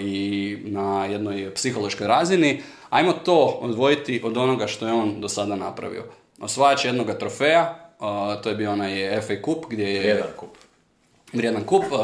[0.00, 5.56] i na jednoj psihološkoj razini, ajmo to odvojiti od onoga što je on do sada
[5.56, 6.04] napravio.
[6.40, 7.90] Osvajač jednog trofeja,
[8.42, 10.06] to je bio onaj FA Cup gdje je...
[10.06, 10.50] Jedan kup
[11.32, 11.98] vrijedan kup uh,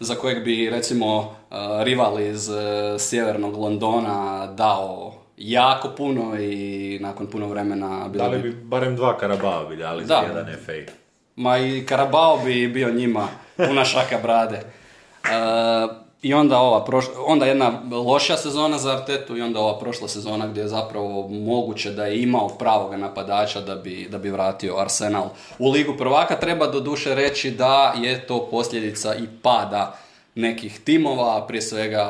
[0.00, 1.36] za kojeg bi recimo
[1.84, 2.56] rival iz uh,
[2.98, 9.66] sjevernog Londona dao jako puno i nakon puno vremena bilo Dali bi barem dva Karabao
[9.66, 10.24] bi dali da.
[10.28, 10.92] jedan FA.
[11.36, 14.62] Ma i Karabao bi bio njima puna šaka brade.
[16.22, 16.84] I onda ova
[17.26, 21.90] onda jedna loša sezona za Artetu i onda ova prošla sezona gdje je zapravo moguće
[21.90, 26.36] da je imao pravoga napadača da bi, da bi vratio Arsenal u ligu prvaka.
[26.36, 29.98] Treba do duše reći da je to posljedica i pada
[30.38, 32.06] nekih timova, prije svega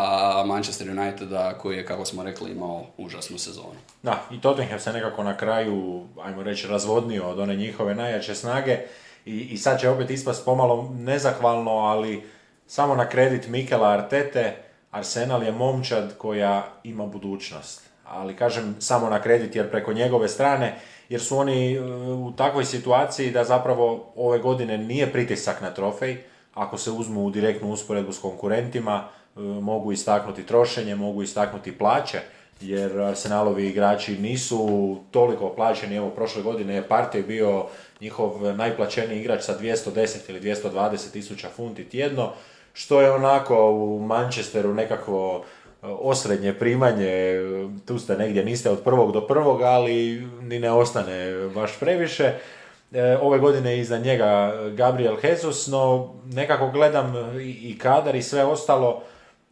[0.46, 3.78] Manchester Uniteda koji je, kako smo rekli, imao užasnu sezonu.
[4.02, 8.78] Da, i Tottenham se nekako na kraju, ajmo reći, razvodnio od one njihove najjače snage
[9.26, 12.22] i, i sad će opet ispast pomalo nezahvalno, ali
[12.66, 14.56] samo na kredit Mikela Artete,
[14.90, 17.88] Arsenal je momčad koja ima budućnost.
[18.04, 21.80] ali kažem samo na kredit jer preko njegove strane, jer su oni e,
[22.12, 26.16] u takvoj situaciji da zapravo ove godine nije pritisak na trofej,
[26.58, 29.04] ako se uzmu u direktnu usporedbu s konkurentima,
[29.36, 32.20] e, mogu istaknuti trošenje, mogu istaknuti plaće,
[32.60, 37.66] jer Arsenalovi igrači nisu toliko plaćeni, evo prošle godine je Partey bio
[38.00, 42.32] njihov najplaćeniji igrač sa 210 ili 220 tisuća funti tjedno,
[42.72, 47.34] što je onako u Manchesteru nekakvo e, osrednje primanje,
[47.86, 52.34] tu ste negdje, niste od prvog do prvog, ali ni ne ostane baš previše.
[52.92, 59.02] E, ove godine iza njega Gabriel Jesus, no nekako gledam i kadar i sve ostalo,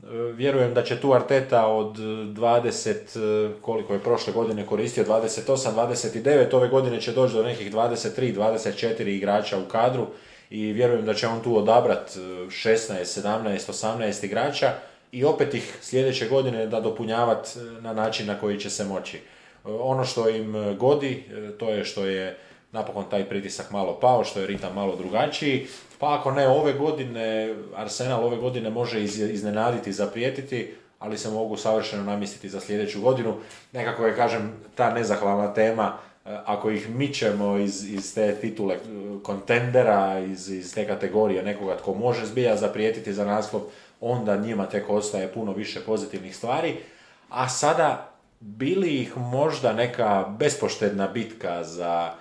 [0.03, 6.55] e, vjerujem da će tu Arteta od 20, koliko je prošle godine koristio, 28, 29,
[6.57, 10.07] ove godine će doći do nekih 23, 24 igrača u kadru
[10.51, 14.73] i vjerujem da će on tu odabrat 16, 17, 18 igrača
[15.13, 19.17] i opet ih sljedeće godine da dopunjavat e, na način na koji će se moći.
[19.17, 19.21] E,
[19.65, 22.37] ono što im godi, e, to je što je
[22.77, 25.67] napokon taj pritisak malo pao, što je ritam malo drugačiji,
[25.99, 32.03] pa ako ne ove godine, Arsenal ove godine može iznenaditi, zaprijetiti, ali se mogu savršeno
[32.03, 33.35] namistiti za sljedeću godinu.
[33.73, 38.79] Nekako je, kažem, ta nezahvalna tema E, ako ih mičemo iz, iz te titule e,
[39.23, 43.63] kontendera, iz, iz te kategorije nekoga tko može zbilja zaprijetiti za naslov,
[44.01, 46.77] onda njima tek ostaje puno više pozitivnih stvari.
[47.31, 48.11] A sada
[48.41, 52.13] bili ih možda neka bespoštedna bitka za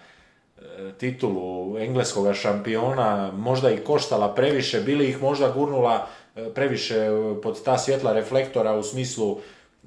[0.97, 6.07] titulu engleskog šampiona, možda ih koštala previše, bili ih možda gurnula
[6.55, 7.07] previše
[7.43, 9.37] pod ta svjetla reflektora u smislu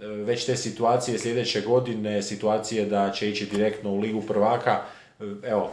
[0.00, 4.82] već te situacije sljedeće godine, situacije da će ići direktno u ligu prvaka,
[5.42, 5.70] evo,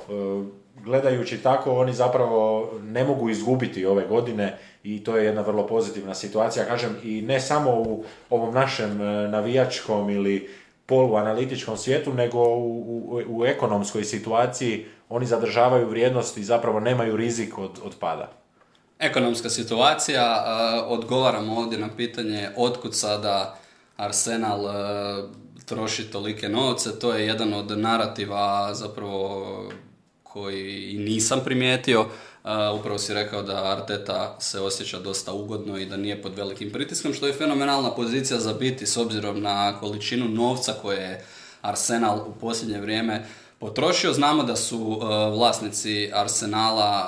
[0.84, 6.16] gledajući tako, oni zapravo ne mogu izgubiti ove godine i to je jedna vrlo pozitivna
[6.16, 10.50] situacija, kažem, i ne samo u ovom našem e, navijačkom ili
[10.86, 17.58] poluanalitičkom svijetu, nego u, u, u ekonomskoj situaciji oni zadržavaju vrijednost i zapravo nemaju rizik
[17.58, 18.32] od, od pada.
[19.00, 20.46] Ekonomska situacija,
[20.88, 23.60] odgovaramo ovdje na pitanje otkud sada
[23.98, 24.74] Arsenal e,
[25.66, 29.46] troši tolike novce, to je jedan od narativa zapravo
[30.24, 32.02] koji nisam primijetio.
[32.02, 36.72] Uh, upravo si rekao da Arteta se osjeća dosta ugodno i da nije pod velikim
[36.72, 41.26] pritiskom, što je fenomenalna pozicija za biti s obzirom na količinu novca koje je
[41.62, 43.26] Arsenal u posljednje vrijeme
[43.60, 44.14] potrošio.
[44.14, 47.08] Znamo da su uh, vlasnici Arsenala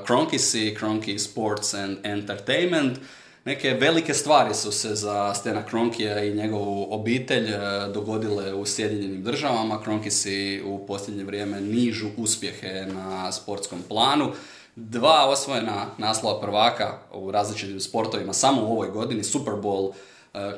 [0.00, 2.98] uh, Kronkisi, Kronki Sports and Entertainment,
[3.46, 7.58] Neke velike stvari su se za Stena Kronkija i njegovu obitelj e,
[7.94, 9.82] dogodile u Sjedinjenim državama.
[9.82, 14.32] Kronki si u posljednje vrijeme nižu uspjehe na sportskom planu.
[14.76, 19.92] Dva osvojena naslova prvaka u različitim sportovima samo u ovoj godini, Super Bowl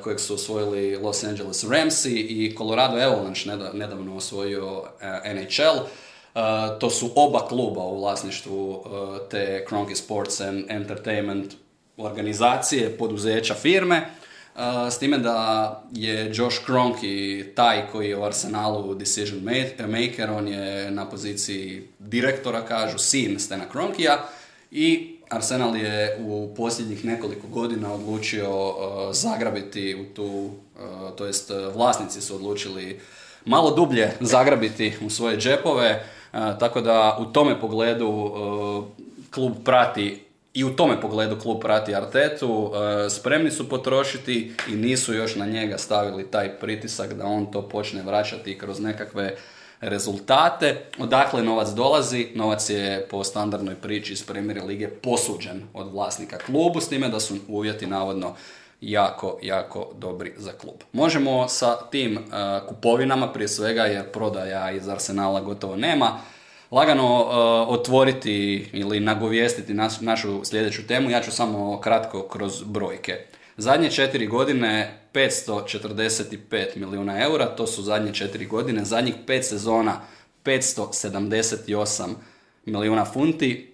[0.03, 5.79] kojeg su osvojili Los Angeles Ramsi i Colorado Avalanche nedavno osvojio e, NHL.
[6.79, 8.83] To su oba kluba u vlasništvu
[9.31, 11.53] te Kroenke Sports and Entertainment
[11.97, 14.09] organizacije, poduzeća, firme,
[14.91, 19.41] s time da je Josh Kroenke taj koji je u Arsenalu decision
[19.87, 24.17] maker, on je na poziciji direktora, kažu, sin Stena Kroenkea
[24.71, 28.73] i Arsenal je u posljednjih nekoliko godina odlučio
[29.11, 30.49] zagrabiti u tu,
[31.17, 32.99] to jest vlasnici su odlučili
[33.45, 38.33] malo dublje zagrabiti u svoje džepove, tako da u tome pogledu
[39.31, 42.71] klub prati i u tome pogledu klub prati Artetu,
[43.09, 48.03] spremni su potrošiti i nisu još na njega stavili taj pritisak da on to počne
[48.03, 49.35] vraćati kroz nekakve
[49.81, 50.85] rezultate.
[50.99, 52.27] Odakle novac dolazi?
[52.35, 57.19] Novac je po standardnoj priči iz Premier Lige posuđen od vlasnika klubu, s time da
[57.19, 58.35] su uvjeti navodno
[58.81, 60.75] jako, jako dobri za klub.
[60.93, 62.21] Možemo sa tim e,
[62.67, 66.19] kupovinama, prije svega jer prodaja iz Arsenala gotovo nema,
[66.71, 67.29] lagano uh,
[67.73, 71.09] otvoriti ili nagovijestiti našu sljedeću temu.
[71.09, 73.25] Ja ću samo kratko kroz brojke.
[73.61, 80.01] Zadnje četiri godine 545 milijuna eura, to su zadnje četiri godine, zadnjih pet sezona
[80.45, 82.13] 578
[82.65, 83.73] milijuna funti.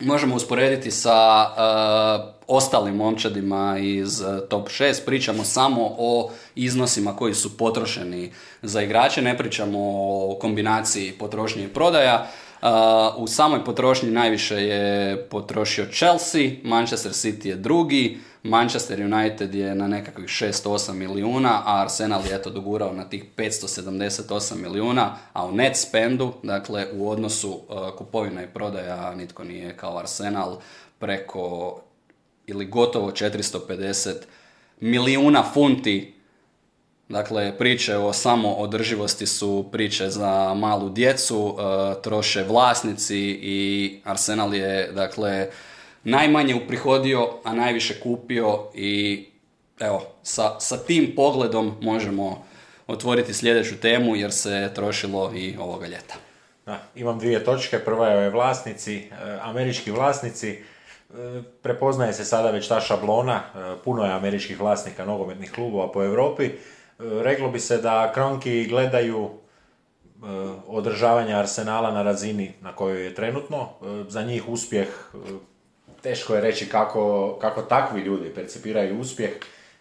[0.00, 7.34] Možemo usporediti sa uh, ostalim momčadima iz eh, top 6 pričamo samo o iznosima koji
[7.34, 8.32] su potrošeni
[8.62, 9.78] za igrače, ne pričamo
[10.30, 12.26] o kombinaciji potrošnje i prodaja.
[12.62, 12.66] Eh,
[13.16, 19.86] u samoj potrošnji najviše je potrošio Chelsea, Manchester City je drugi, Manchester United je na
[19.86, 25.76] nekakvih 608 milijuna, a Arsenal je eto dogurao na tih 578 milijuna, a u net
[25.76, 30.58] spendu, dakle u odnosu eh, kupovina i prodaja, nitko nije kao Arsenal
[30.98, 31.80] preko
[32.46, 34.12] ili gotovo 450
[34.80, 36.14] milijuna funti.
[37.08, 44.92] Dakle, priče o samoodrživosti su priče za malu djecu, e, troše vlasnici i Arsenal je,
[44.92, 45.48] dakle,
[46.04, 49.24] najmanje uprihodio, a najviše kupio i
[49.80, 52.44] evo, sa, sa tim pogledom možemo
[52.86, 56.14] otvoriti sljedeću temu jer se trošilo i ovoga ljeta.
[56.66, 57.78] Da, imam dvije točke.
[57.78, 60.50] Prva je vlasnici, e, američki vlasnici.
[60.50, 60.62] E,
[61.62, 63.40] prepoznaje se sada već ta šablona,
[63.84, 66.50] puno je američkih vlasnika nogometnih klubova po Europi
[66.98, 69.30] reklo bi se da kronki gledaju e,
[70.66, 73.62] održavanje Arsenala na razini na kojoj je trenutno.
[73.62, 75.18] E, za njih uspjeh, e,
[76.04, 79.30] teško je reći kako, kako takvi ljudi percipiraju uspjeh.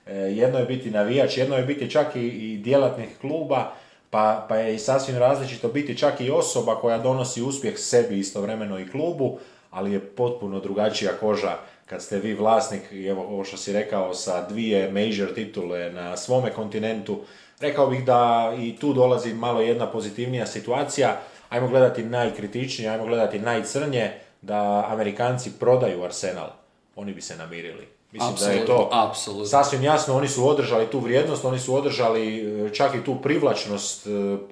[0.08, 3.72] Jedno je biti navijač, jedno je biti čak i, i djelatnih kluba,
[4.10, 8.80] pa, pa je i sasvim različito biti čak i osoba koja donosi uspjeh sebi istovremeno
[8.80, 9.40] i klubu,
[9.72, 14.48] ali je potpuno drugačija koža kad ste vi vlasnik, evo ovo što si rekao, sa
[14.50, 17.20] dvije major titule na svome kontinentu,
[17.60, 21.20] rekao bih da i tu dolazi malo jedna pozitivnija situacija.
[21.50, 24.12] Ajmo gledati najkritičnije, ajmo gledati najcrnje,
[24.44, 26.50] da Amerikanci prodaju Arsenal.
[26.96, 27.88] Oni bi se namirili.
[28.12, 29.46] Mislim da je to absolutno.
[29.46, 34.08] sasvim jasno, oni su održali tu vrijednost, oni su održali e, čak i tu privlačnost
[34.08, 34.10] e,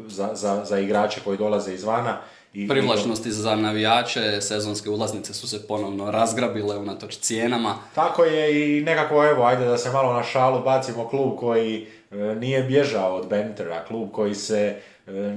[0.08, 2.18] za, za, za igrače koji dolaze izvana
[2.54, 7.76] i, Privlačnosti za navijače, sezonske ulaznice su se ponovno razgrabile unatoč cijenama.
[7.96, 12.16] Tako je i nekako, evo, ajde da se malo na šalu bacimo klub koji e,
[12.16, 14.82] nije bježao od Bentera, klub koji se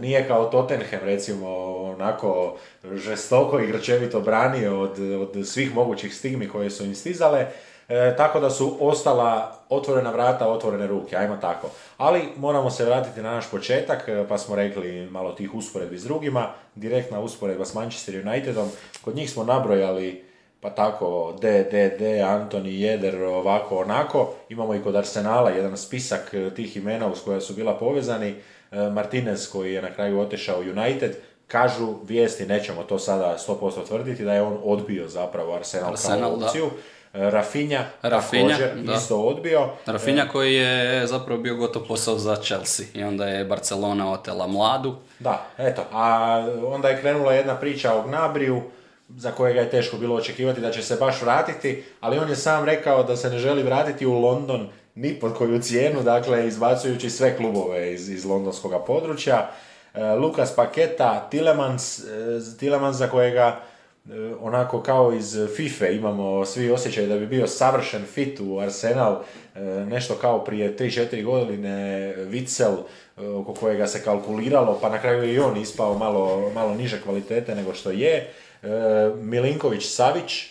[0.00, 2.56] nije kao Tottenham recimo onako
[2.94, 7.46] žestoko i grčevito branio od, od svih mogućih stigmi koje su im stizale.
[7.88, 11.70] E, tako da su ostala otvorena vrata, otvorene ruke, ajmo tako.
[11.96, 16.04] Ali moramo se vratiti na naš početak, e, pa smo rekli malo tih usporedbi s
[16.04, 16.48] drugima.
[16.74, 18.68] Direktna usporedba s Manchester Unitedom.
[19.04, 20.24] Kod njih smo nabrojali
[20.60, 24.34] pa tako D, D, D, Antoni, Jeder, ovako, onako.
[24.48, 28.34] Imamo i kod Arsenala jedan spisak e, tih imena uz koja su bila povezani.
[28.92, 31.16] Martinez koji je na kraju otešao United,
[31.46, 36.46] kažu vijesti, nećemo to sada 100% tvrditi, da je on odbio zapravo Arsenal, Arsenal kao
[36.46, 36.70] opciju.
[37.14, 38.92] Rafinja, Rafinja također da.
[38.92, 39.68] isto odbio.
[39.86, 44.46] Rafinja e, koji je zapravo bio gotov posao za Chelsea i onda je Barcelona otela
[44.46, 44.96] mladu.
[45.18, 48.62] Da, eto, a onda je krenula jedna priča o Gnabriju
[49.08, 52.64] za kojega je teško bilo očekivati da će se baš vratiti, ali on je sam
[52.64, 57.36] rekao da se ne želi vratiti u London ni pod koju cijenu, dakle izbacujući sve
[57.36, 59.50] klubove iz, iz londonskog područja.
[59.94, 62.04] E, Lukas Paketa, Tilemans, e,
[62.58, 63.60] Tilemans za kojega
[64.10, 69.22] E, onako kao iz FIFA imamo svi osjećaj da bi bio savršen fit u Arsenal,
[69.54, 71.70] e, nešto kao prije 3-4 godine
[73.16, 77.02] e, oko kojega se kalkuliralo, pa na kraju je i on ispao malo, malo niže
[77.02, 78.32] kvalitete nego što je.
[79.20, 80.46] Milinković Savić,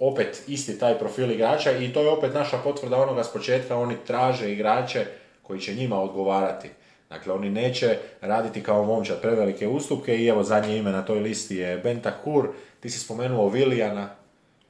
[0.00, 3.96] opet isti taj profil igrača i to je opet naša potvrda onoga s početka, oni
[4.06, 5.06] traže igrače
[5.42, 6.68] koji će njima odgovarati.
[7.08, 11.56] Dakle, oni neće raditi kao momčad prevelike ustupke i evo zadnje ime na toj listi
[11.56, 12.48] je Bentakur,
[12.80, 14.08] ti si spomenuo Vilijana.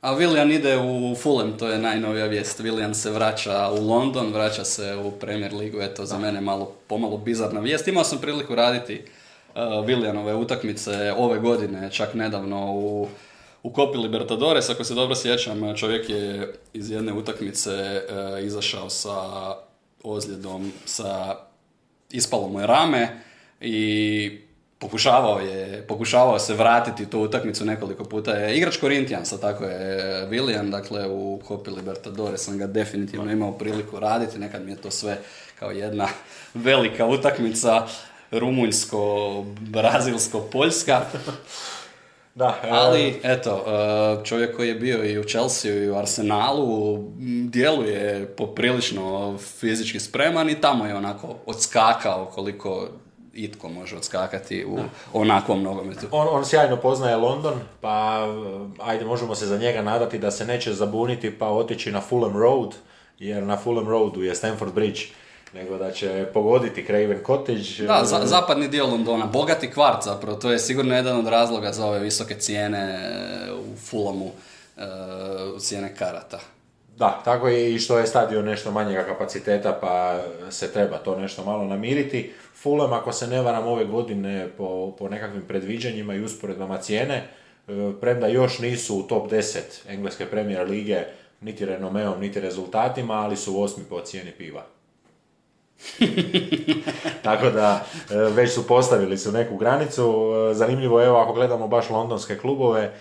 [0.01, 2.61] A Willian ide u Fulham, to je najnovija vijest.
[2.61, 7.17] Willian se vraća u London, vraća se u Premier Ligu, eto za mene malo, pomalo
[7.17, 7.89] bizarna vijest.
[7.89, 9.03] Imao sam priliku raditi
[9.55, 13.09] uh, Willianove utakmice ove godine, čak nedavno u,
[13.63, 19.17] u Kopi Libertadores, ako se dobro sjećam, čovjek je iz jedne utakmice uh, izašao sa
[20.03, 21.37] ozljedom, sa
[22.11, 23.09] ispalo mu rame
[23.61, 24.39] i
[24.83, 28.33] pokušavao je, pokušavao se vratiti tu utakmicu nekoliko puta.
[28.33, 34.01] Je igrač Corinthiansa, tako je William, dakle u Copi Libertadores sam ga definitivno imao priliku
[34.01, 35.19] raditi, nekad mi je to sve
[35.59, 36.09] kao jedna
[36.55, 37.87] velika utakmica,
[38.33, 41.01] rumunjsko, brazilsko, poljska.
[42.35, 46.99] Da, e, Ali, eto, e, čovjek koji je bio i u Chelsea i u Arsenalu,
[47.49, 52.89] djeluje poprilično fizički spreman i tamo je onako odskakao koliko
[53.35, 54.79] itko može odskakati u
[55.13, 56.07] onakvom nogometu.
[56.11, 60.47] On, on sjajno poznaje London, pa eh, ajde možemo se za njega nadati da se
[60.47, 62.75] neće zabuniti pa otići na Fulham Road,
[63.19, 65.01] jer na Fulham Roadu je Stamford Bridge
[65.55, 67.87] nego da će pogoditi Craven Cottage.
[67.87, 71.87] Da, za, zapadni dio Londona, bogati kvart zapravo, to je sigurno jedan od razloga za
[71.87, 74.25] ove visoke cijene eh, u Fulhamu,
[74.77, 76.41] uh, cijene karata.
[76.97, 81.45] Da, tako je i što je stadion nešto manjega kapaciteta, pa se treba to nešto
[81.45, 82.33] malo namiriti.
[82.55, 87.93] Fulham, ako se ne varam ove godine po, po nekakvim predviđanjima i usporedbama cijene, e,
[88.01, 91.05] premda još nisu u top 10 engleske premijer lige,
[91.41, 94.67] niti renomeom, niti rezultatima, ali su osmi po cijeni piva.
[97.27, 100.33] Tako da e, već su postavili su neku granicu.
[100.51, 102.93] E, zanimljivo evo ako gledamo baš londonske klubove,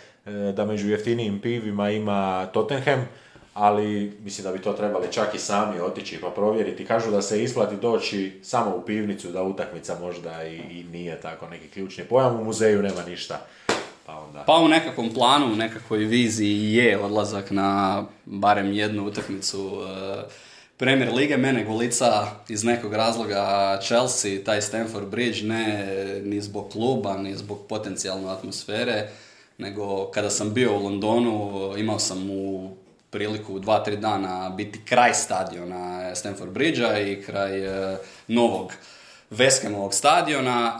[0.56, 3.08] da među jeftinijim pivima ima Tottenham,
[3.54, 6.86] ali mislim da bi to trebali čak i sami otići pa provjeriti.
[6.86, 11.48] Kažu da se isplati doći samo u pivnicu, da utakmica možda i, i nije tako
[11.48, 13.46] neki ključni pojam, u muzeju nema ništa.
[14.06, 14.44] Pa, onda...
[14.48, 20.24] pa u nekakvom planu, u nekakvoj viziji je odlazak na barem jednu utakmicu e,
[20.82, 21.38] Premier Lige.
[21.38, 25.86] Mene golica iz nekog razloga Chelsea, taj Stamford Bridge, ne
[26.24, 29.10] ni zbog kluba, ni zbog potencijalne atmosfere,
[29.58, 32.72] nego kada sam bio u Londonu, imao sam u
[33.10, 38.74] priliku dva, tri dana biti kraj stadiona Stamford Bridgea i kraj e, novog
[39.32, 40.80] Veskemovog stadiona.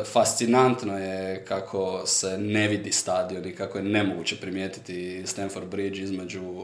[0.00, 6.00] E, fascinantno je kako se ne vidi stadion i kako je nemoguće primijetiti Stamford Bridge
[6.00, 6.62] između e,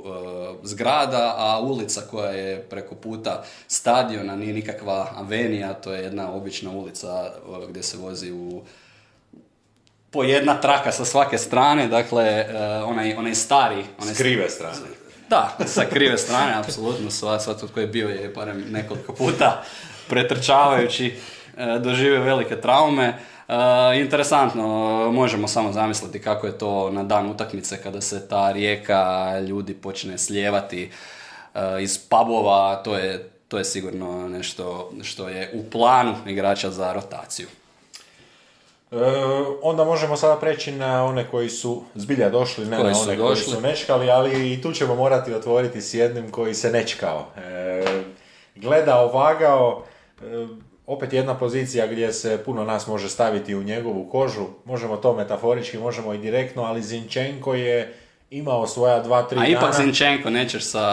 [0.62, 6.70] zgrada, a ulica koja je preko puta stadiona nije nikakva avenija, to je jedna obična
[6.70, 7.32] ulica
[7.68, 8.62] gdje se vozi u
[10.10, 13.84] po jedna traka sa svake strane, dakle, uh, onaj, onaj stari...
[14.02, 14.76] Onaj s krive strane.
[15.30, 19.64] Da, sa krive strane, apsolutno, svatko tko je bio je barem nekoliko puta
[20.08, 23.08] pretrčavajući uh, doživio velike traume.
[23.48, 23.54] Uh,
[23.96, 24.66] interesantno,
[25.12, 30.18] možemo samo zamisliti kako je to na dan utakmice kada se ta rijeka ljudi počne
[30.18, 30.90] slijevati
[31.80, 37.46] iz pubova, to je, to je sigurno nešto što je u planu igrača za rotaciju.
[38.92, 38.96] E,
[39.62, 43.36] onda možemo sada preći na one koji su zbilja došli, ne koji na one koji
[43.36, 47.26] su nečkali, ali i tu ćemo morati otvoriti s jednim koji se nečkao.
[47.36, 48.02] E,
[48.56, 49.87] gledao, vagao, e,
[50.86, 55.78] opet jedna pozicija gdje se puno nas može staviti u njegovu kožu, možemo to metaforički,
[55.78, 57.94] možemo i direktno, ali Zinčenko je
[58.30, 60.86] imao svoja dva, tri A ipak Zinčenko nećeš sa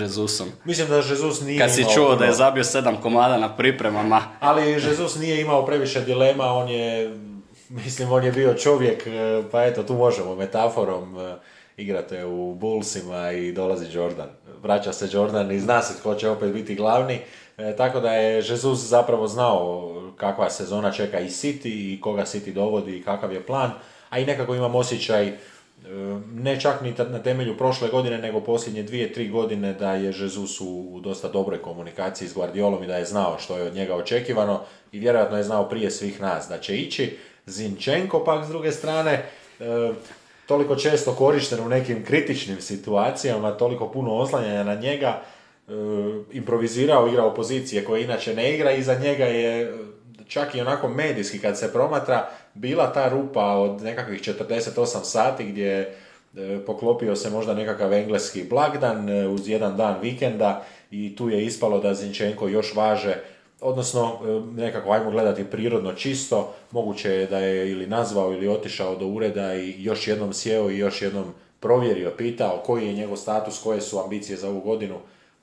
[0.00, 0.48] Jezusom.
[0.64, 4.22] Mislim da Jesus nije Kad si čuo da je zabio sedam komada na pripremama.
[4.40, 7.14] Ali Jesus nije imao previše dilema, on je
[7.68, 11.34] Mislim, on je bio čovjek, e, pa eto, tu možemo metaforom e,
[11.76, 14.28] igrate u Bullsima i dolazi Jordan.
[14.62, 17.20] Vraća se Jordan i zna se tko će opet biti glavni.
[17.58, 22.52] E, tako da je Jesus zapravo znao kakva sezona čeka i City i koga City
[22.52, 23.70] dovodi i kakav je plan.
[24.10, 25.32] A i nekako imam osjećaj,
[26.34, 30.60] ne čak ni na temelju prošle godine, nego posljednje dvije, tri godine da je Jesus
[30.60, 34.60] u, dosta dobroj komunikaciji s Guardiolom i da je znao što je od njega očekivano
[34.92, 37.18] i vjerojatno je znao prije svih nas da će ići.
[37.46, 39.24] Zinčenko pak s druge strane e,
[40.46, 45.33] toliko često korišten u nekim kritičnim situacijama, toliko puno oslanjanja na njega, e,
[46.32, 49.74] improvizirao, igrao pozicije koje inače ne igra i za njega je
[50.28, 55.70] čak i onako medijski kad se promatra bila ta rupa od nekakvih 48 sati gdje
[56.36, 61.80] e, poklopio se možda nekakav engleski blagdan uz jedan dan vikenda i tu je ispalo
[61.80, 63.16] da Zinčenko još važe
[63.60, 64.18] odnosno
[64.52, 69.54] nekako ajmo gledati prirodno čisto, moguće je da je ili nazvao ili otišao do ureda
[69.54, 71.24] i još jednom sjeo i još jednom
[71.60, 74.94] provjerio, pitao koji je njegov status, koje su ambicije za ovu godinu,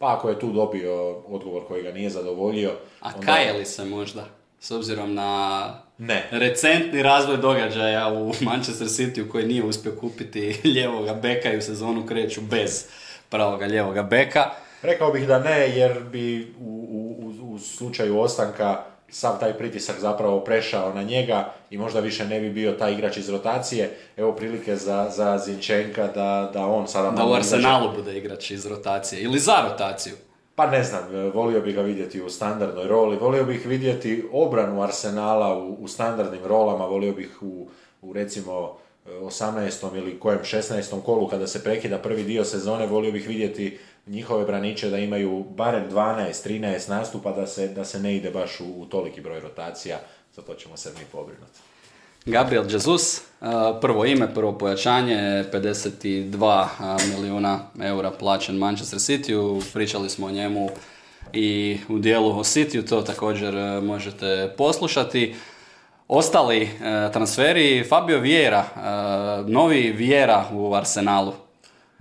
[0.01, 2.71] pa ako je tu dobio odgovor koji ga nije zadovoljio...
[3.01, 3.25] A onda...
[3.25, 4.25] kaje li se možda?
[4.59, 6.27] S obzirom na ne.
[6.31, 11.61] recentni razvoj događaja u Manchester City u koji nije uspio kupiti ljevoga beka i u
[11.61, 12.85] sezonu kreću bez
[13.29, 14.49] pravoga ljevoga beka.
[14.81, 20.93] Rekao bih da ne, jer bi u, u slučaju ostanka sav taj pritisak zapravo prešao
[20.93, 23.97] na njega i možda više ne bi bio taj igrač iz rotacije.
[24.17, 27.11] Evo prilike za, za Zinčenka da, da on sada...
[27.11, 30.13] Da u Arsenalu bude igrač iz rotacije ili za rotaciju.
[30.55, 35.57] Pa ne znam, volio bih ga vidjeti u standardnoj roli, volio bih vidjeti obranu Arsenala
[35.57, 37.67] u, u standardnim rolama, volio bih u,
[38.01, 39.97] u recimo 18.
[39.97, 41.01] ili kojem 16.
[41.01, 45.89] kolu kada se prekida prvi dio sezone, volio bih vidjeti njihove braniče da imaju barem
[45.91, 49.99] 12, 13 nastupa da se, da se ne ide baš u, u toliki broj rotacija,
[50.35, 51.59] za to ćemo se mi pobrinuti.
[52.25, 53.21] Gabriel Jesus,
[53.81, 56.67] prvo ime, prvo pojačanje, 52
[57.15, 60.69] milijuna eura plaćen Manchester City, pričali smo o njemu
[61.33, 65.35] i u dijelu o City, to također možete poslušati.
[66.07, 66.69] Ostali
[67.13, 68.65] transferi, Fabio Vieira,
[69.47, 71.33] novi Vieira u Arsenalu.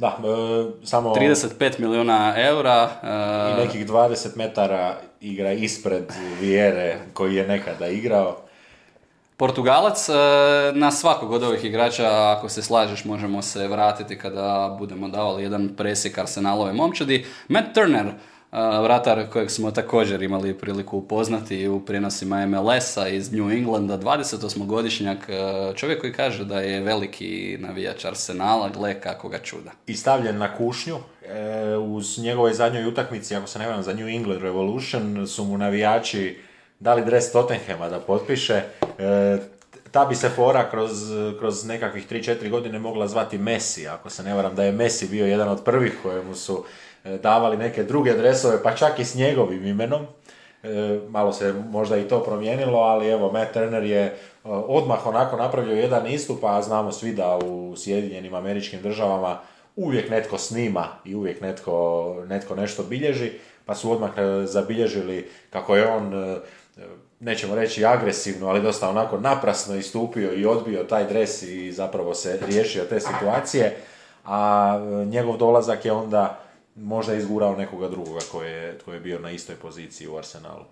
[0.01, 1.15] Da, e, samo...
[1.15, 2.91] 35 milijuna eura.
[3.03, 6.05] E, I nekih 20 metara igra ispred
[6.41, 8.37] Vijere koji je nekada igrao.
[9.37, 10.13] Portugalac, e,
[10.73, 15.69] na svakog od ovih igrača, ako se slažeš, možemo se vratiti kada budemo davali jedan
[15.77, 17.27] presjek Arsenalove momčadi.
[17.49, 18.07] Matt Turner,
[18.53, 25.17] vratar kojeg smo također imali priliku upoznati u prijenosima MLS-a iz New Englanda, 28-godišnjak,
[25.75, 29.71] čovjek koji kaže da je veliki navijač Arsenala, gle kako ga čuda.
[29.87, 30.97] I stavljen na kušnju,
[31.29, 35.59] e, uz njegovoj zadnjoj utakmici, ako se ne varam, za New England Revolution, su mu
[35.59, 36.39] navijači
[36.81, 38.63] dali dres Tottenhema da potpiše.
[38.99, 39.39] E,
[39.91, 40.91] ta bi se fora kroz,
[41.39, 45.27] kroz nekakvih 3-4 godine mogla zvati Messi, ako se ne varam da je Messi bio
[45.27, 49.67] jedan od prvih kojemu su e, davali neke druge dresove, pa čak i s njegovim
[49.67, 50.07] imenom.
[50.63, 55.37] E, malo se možda i to promijenilo, ali evo, Matt Turner je e, odmah onako
[55.37, 59.39] napravio jedan istup, a znamo svi da u Sjedinjenim američkim državama
[59.77, 63.31] uvijek netko snima i uvijek netko, netko nešto bilježi,
[63.67, 64.11] pa su odmah
[64.45, 66.13] zabilježili kako je on
[67.21, 72.39] nećemo reći agresivno, ali dosta onako naprasno istupio i odbio taj dres i zapravo se
[72.47, 73.77] riješio te situacije,
[74.25, 76.39] a e, njegov dolazak je onda
[76.83, 80.65] možda izgurao nekoga drugoga koji je, koji je bio na istoj poziciji u Arsenalu.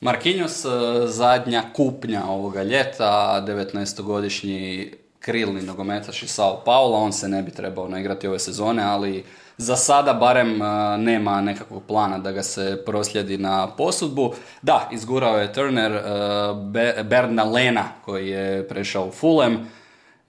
[0.00, 7.42] Marquinhos, e, zadnja kupnja ovoga ljeta, 19-godišnji krilni nogometaš iz Sao Paula, on se ne
[7.42, 9.24] bi trebao naigrati ove sezone, ali
[9.56, 14.34] za sada barem e, nema nekakvog plana da ga se proslijedi na posudbu.
[14.62, 19.70] Da, izgurao je Turner uh, Berna Lena koji je prešao u Fulham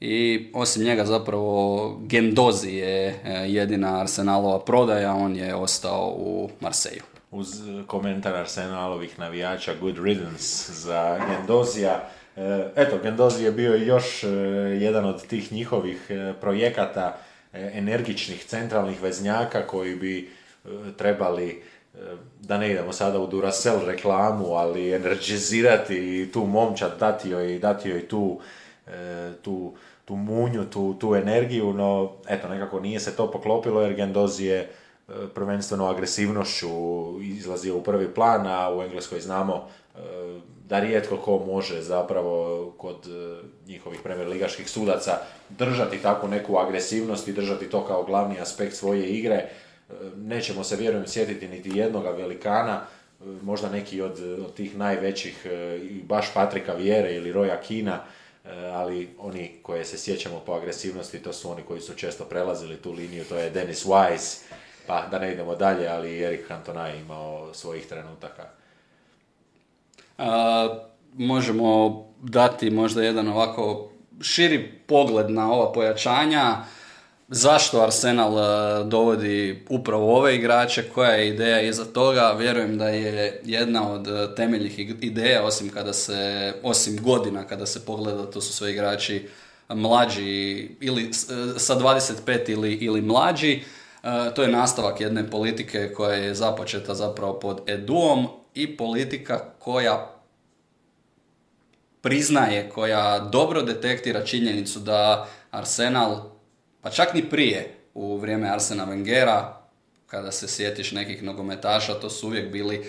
[0.02, 3.16] i osim njega zapravo Gendozi je e,
[3.48, 7.02] jedina Arsenalova prodaja, on je ostao u Marseju.
[7.32, 7.48] Uz
[7.88, 12.10] komentar Arsenalovih navijača Good Riddance za Gendozija.
[12.76, 14.24] Eto, Gendozi je bio još
[14.80, 17.18] jedan od tih njihovih projekata
[17.54, 21.98] E, energičnih centralnih veznjaka koji bi e, trebali e,
[22.40, 28.08] da ne idemo sada u Duracell reklamu, ali energizirati tu momčad, dati joj, dati joj
[28.08, 28.40] tu,
[29.42, 29.74] tu,
[30.12, 34.70] tu munju, tu, tu energiju, no eto, nekako nije se to poklopilo jer Gendozi je
[35.34, 36.70] prvenstveno agresivnošću
[37.22, 39.68] izlazio u prvi plan, a u Engleskoj znamo
[40.72, 45.18] da rijetko ko može zapravo kod e, njihovih premier ligaških sudaca
[45.50, 49.36] držati takvu neku agresivnost i držati to kao glavni aspekt svoje igre.
[49.36, 49.50] E,
[50.18, 55.46] nećemo se vjerujem sjetiti niti jednoga velikana, e, možda neki od, od tih najvećih,
[56.04, 58.00] baš Patrika Vjere ili Roja Kina,
[58.74, 62.92] ali oni koje se sjećamo po agresivnosti, to su oni koji su često prelazili tu
[62.92, 64.38] liniju, to je Dennis Wise,
[64.88, 68.62] pa da ne idemo dalje, ali Erik Cantona je imao svojih trenutaka
[71.18, 73.90] možemo dati možda jedan ovako
[74.22, 76.58] širi pogled na ova pojačanja.
[77.34, 78.34] Zašto Arsenal
[78.86, 82.36] dovodi upravo ove igrače, koja je ideja iza toga?
[82.40, 88.32] Vjerujem da je jedna od temeljnih ideja, osim kada se, osim godina kada se pogleda,
[88.32, 89.30] to su sve igrači
[89.70, 91.14] mlađi ili
[91.58, 93.64] sa 25 ili, ili mlađi.
[94.36, 100.16] To je nastavak jedne politike koja je započeta zapravo pod Eduom i politika koja
[102.02, 106.32] priznaje, koja dobro detektira činjenicu da Arsenal,
[106.82, 109.54] pa čak ni prije, u vrijeme Arsena Wengera,
[110.08, 112.86] kada se sjetiš nekih nogometaša, to su uvijek bili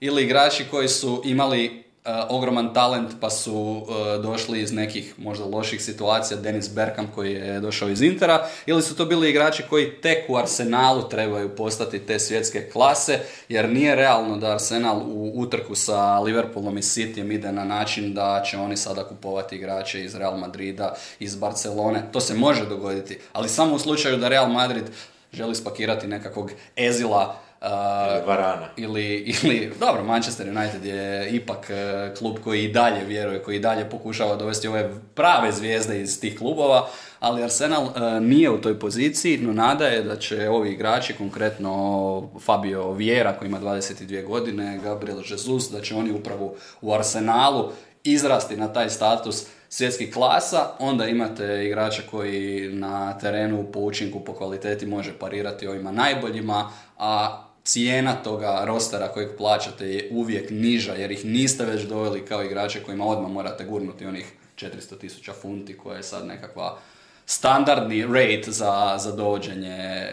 [0.00, 5.44] ili igrači koji su imali E, ogroman talent pa su e, došli iz nekih možda
[5.44, 10.00] loših situacija, Denis Bergkamp koji je došao iz Intera, ili su to bili igrači koji
[10.00, 15.74] tek u Arsenalu trebaju postati te svjetske klase, jer nije realno da Arsenal u utrku
[15.74, 20.38] sa Liverpoolom i Cityjem ide na način da će oni sada kupovati igrače iz Real
[20.38, 24.84] Madrida, iz Barcelone, to se može dogoditi, ali samo u slučaju da Real Madrid
[25.32, 28.68] želi spakirati nekakvog Ezila ili Varana.
[28.76, 33.60] Ili, ili, dobro, Manchester United je ipak e, klub koji i dalje vjeruje, koji i
[33.60, 36.88] dalje pokušava dovesti ove prave zvijezde iz tih klubova,
[37.20, 42.30] ali Arsenal e, nije u toj poziciji, no nada je da će ovi igrači, konkretno
[42.40, 47.70] Fabio Vieira koji ima 22 godine, Gabriel Jesus, da će oni upravo u Arsenalu
[48.04, 54.34] izrasti na taj status svjetskih klasa, onda imate igrača koji na terenu po učinku, po
[54.34, 61.10] kvaliteti može parirati ovima najboljima, a cijena toga rostera kojeg plaćate je uvijek niža jer
[61.10, 65.96] ih niste već doveli kao igrače kojima odmah morate gurnuti onih 400 tisuća funti koja
[65.96, 66.78] je sad nekakva
[67.26, 70.08] standardni rate za, za dovođenje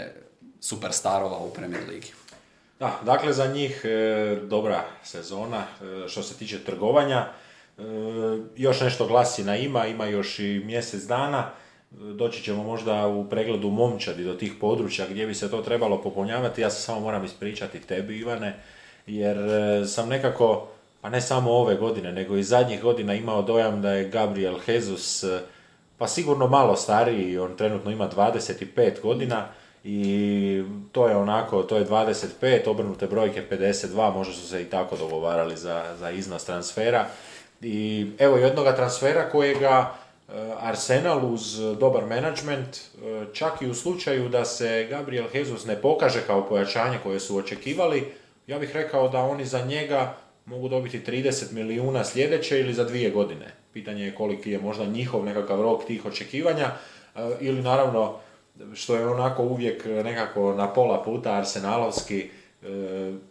[0.59, 2.11] superstarova u Premier Ligi.
[2.79, 7.27] Da, dakle za njih e, dobra sezona e, što se tiče trgovanja.
[7.77, 7.81] E,
[8.55, 11.51] još nešto glasina ima, ima još i mjesec dana
[11.91, 16.61] doći ćemo možda u pregledu momčadi do tih područja gdje bi se to trebalo popunjavati.
[16.61, 18.59] Ja se samo moram ispričati tebi, Ivane,
[19.07, 20.67] jer e, sam nekako,
[21.01, 25.23] pa ne samo ove godine, nego i zadnjih godina imao dojam da je Gabriel Jesus,
[25.23, 25.39] e,
[25.97, 29.47] pa sigurno malo stariji, on trenutno ima 25 godina,
[29.83, 34.97] i to je onako, to je 25, obrnute brojke 52, možda su se i tako
[34.97, 37.07] dogovarali za, za iznos transfera.
[37.61, 39.93] I evo jednoga transfera kojega
[40.59, 46.21] Arsenal uz dobar management, eh, čak i u slučaju da se Gabriel Jesus ne pokaže
[46.27, 48.11] kao pojačanje koje su očekivali,
[48.47, 53.09] ja bih rekao da oni za njega mogu dobiti 30 milijuna sljedeće ili za dvije
[53.09, 53.53] godine.
[53.73, 56.71] pitanje je koliki je možda njihov nekakav rok tih očekivanja,
[57.39, 58.15] ili naravno,
[58.73, 62.30] što je onako uvijek nekako na pola puta arsenalovski,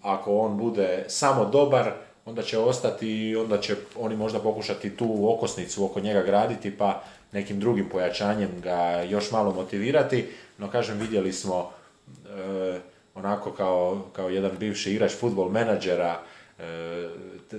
[0.03, 1.92] ako on bude samo dobar,
[2.29, 7.03] onda će ostati i onda će oni možda pokušati tu okosnicu oko njega graditi pa
[7.33, 10.26] nekim drugim pojačanjem ga još malo motivirati,
[10.59, 11.70] no kažem vidjeli smo
[12.11, 12.81] e,
[13.14, 16.20] onako kao, kao jedan bivši igrač futbol menadžera
[16.59, 17.09] e,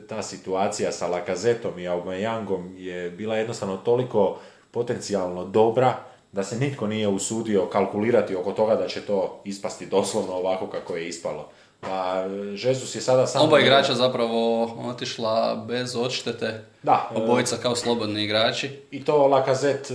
[0.08, 4.40] ta situacija sa Lakazetom i Aubameyangom je bila jednostavno toliko
[4.72, 5.98] potencijalno dobra
[6.32, 10.96] da se nitko nije usudio kalkulirati oko toga da će to ispasti doslovno ovako kako
[10.96, 11.50] je ispalo.
[11.80, 12.24] Pa
[12.56, 13.46] Žezus je sada samo...
[13.46, 16.66] Oba igrača zapravo otišla bez odštete.
[16.84, 17.10] Da.
[17.16, 18.70] Obojica kao slobodni igrači.
[18.92, 19.94] I to Lakazet, e,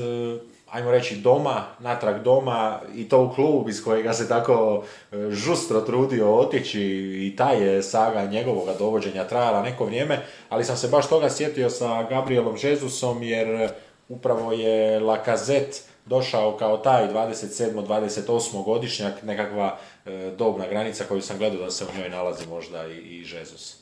[0.70, 5.80] ajmo reći doma, natrag doma i to u klub iz kojega se tako e, žustro
[5.80, 6.80] trudio otići
[7.26, 11.70] i ta je saga njegovog dovođenja trajala neko vrijeme, ali sam se baš toga sjetio
[11.70, 13.68] sa Gabrielom Žezusom jer
[14.08, 17.86] upravo je Lakazet došao kao taj 27.
[17.86, 18.64] 28.
[18.64, 22.96] godišnjak, nekakva e, dobna granica koju sam gledao da se u njoj nalazi možda i,
[22.96, 23.76] i Žezus.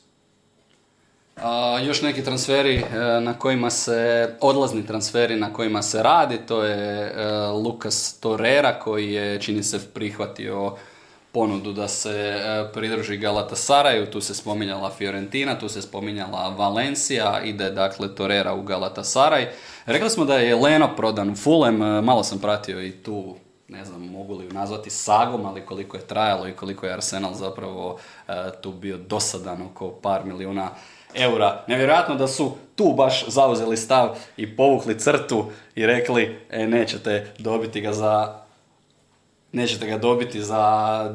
[1.35, 6.63] A, još neki transferi e, na kojima se, odlazni transferi na kojima se radi, to
[6.63, 10.75] je e, Lukas Torera koji je, čini se, prihvatio
[11.31, 17.69] ponudu da se e, pridruži Galatasaraju, tu se spominjala Fiorentina, tu se spominjala Valencija, ide
[17.71, 19.47] dakle Torera u Galatasaraj.
[19.85, 23.35] Rekli smo da je Leno prodan u Fulham, e, malo sam pratio i tu
[23.67, 27.33] ne znam mogu li ju nazvati sagom, ali koliko je trajalo i koliko je Arsenal
[27.33, 30.69] zapravo e, tu bio dosadan oko par milijuna
[31.15, 31.63] eura.
[31.67, 37.81] Nevjerojatno da su tu baš zauzeli stav i povukli crtu i rekli e, nećete dobiti
[37.81, 38.42] ga za
[39.53, 40.55] nećete ga dobiti za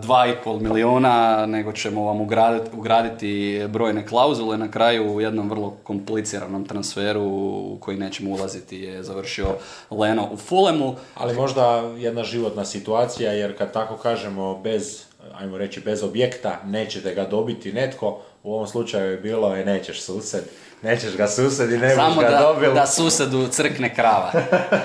[0.02, 4.58] 2,5 milijuna, nego ćemo vam ugraditi, ugraditi brojne klauzule.
[4.58, 9.46] Na kraju u jednom vrlo kompliciranom transferu u koji nećemo ulaziti je završio
[9.90, 10.96] Leno u Fulemu.
[11.14, 17.14] Ali možda jedna životna situacija, jer kad tako kažemo bez, ajmo reći, bez objekta nećete
[17.14, 20.44] ga dobiti netko, u ovom slučaju je bilo je nećeš sused
[20.82, 22.74] nećeš ga sused i ne Samo ga da, dobil.
[22.74, 24.32] da susedu crkne krava.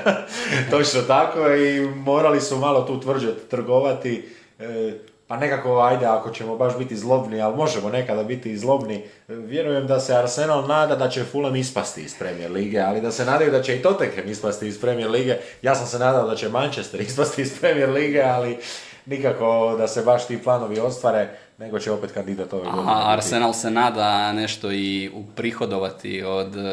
[0.72, 4.30] Točno tako i morali su malo tu tvrđe trgovati.
[4.60, 4.94] E,
[5.28, 9.88] pa nekako, ajde, ako ćemo baš biti zlobni, ali možemo nekada biti zlobni, e, vjerujem
[9.88, 13.52] da se Arsenal nada da će Fulham ispasti iz Premier Lige, ali da se nadaju
[13.52, 15.38] da će i Tottenham ispasti iz Premier Lige.
[15.62, 18.58] Ja sam se nadao da će Manchester ispasti iz Premier Lige, ali
[19.06, 22.94] nikako da se baš ti planovi ostvare nego će opet kandidat ove godine.
[22.96, 26.64] Arsenal se nada nešto i uprihodovati od uh,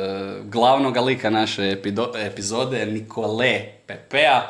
[0.45, 1.76] glavnog lika naše
[2.16, 4.43] epizode, Nikole Pepea.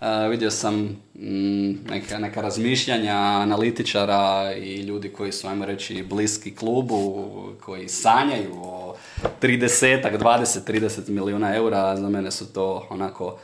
[0.00, 0.74] Uh, vidio sam
[1.14, 7.28] mm, neka, neka razmišljanja analitičara i ljudi koji su, ajmo reći, bliski klubu,
[7.64, 8.96] koji sanjaju o
[9.42, 11.96] 30, 20-30 milijuna eura.
[11.96, 13.38] Za mene su to onako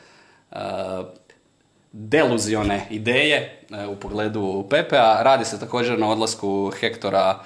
[0.50, 0.58] uh,
[1.92, 3.36] deluzione ideje
[3.70, 5.22] e, u pogledu Pepea.
[5.22, 7.44] Radi se također na odlasku Hektora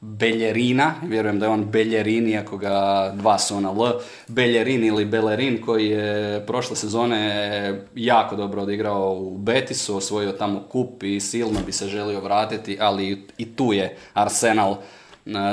[0.00, 5.62] Beljerina, vjerujem da je on Beljerin, iako ga dva su na L, Beljerin ili Bellerin
[5.62, 11.72] koji je prošle sezone jako dobro odigrao u Betisu, osvojio tamo kup i silno bi
[11.72, 14.78] se želio vratiti, ali i tu je Arsenal e,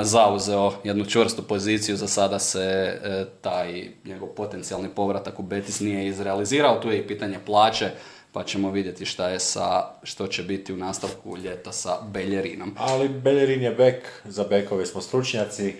[0.02, 6.06] zauzeo jednu čvrstu poziciju, za sada se e, taj njegov potencijalni povratak u Betis nije
[6.06, 7.90] izrealizirao, tu je i pitanje plaće,
[8.36, 12.74] pa ćemo vidjeti šta je sa, što će biti u nastavku ljeta sa Beljerinom.
[12.78, 15.74] Ali Beljerin je bek, za bekove smo stručnjaci, e,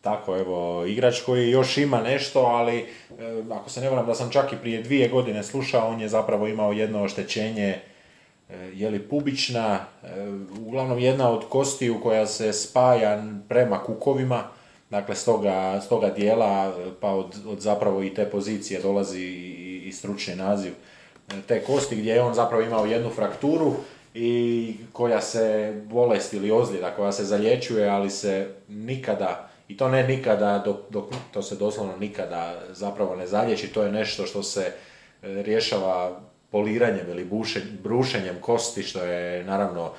[0.00, 2.86] tako evo, igrač koji još ima nešto, ali e,
[3.50, 6.48] ako se ne varam da sam čak i prije dvije godine slušao, on je zapravo
[6.48, 7.80] imao jedno oštećenje e,
[8.74, 10.06] je li pubična, e,
[10.66, 14.42] uglavnom jedna od kostiju koja se spaja prema kukovima,
[14.90, 19.82] dakle s toga, s toga dijela pa od, od zapravo i te pozicije dolazi i,
[19.86, 20.72] i stručni naziv
[21.46, 23.74] te kosti gdje je on zapravo imao jednu frakturu
[24.14, 30.08] i koja se bolest ili ozljeda koja se zalječuje, ali se nikada, i to ne
[30.08, 34.60] nikada, dok, dok to se doslovno nikada zapravo ne zalječi, to je nešto što se
[34.62, 34.72] e,
[35.22, 36.20] rješava
[36.50, 37.30] poliranjem ili
[37.82, 39.92] brušenjem kosti, što je naravno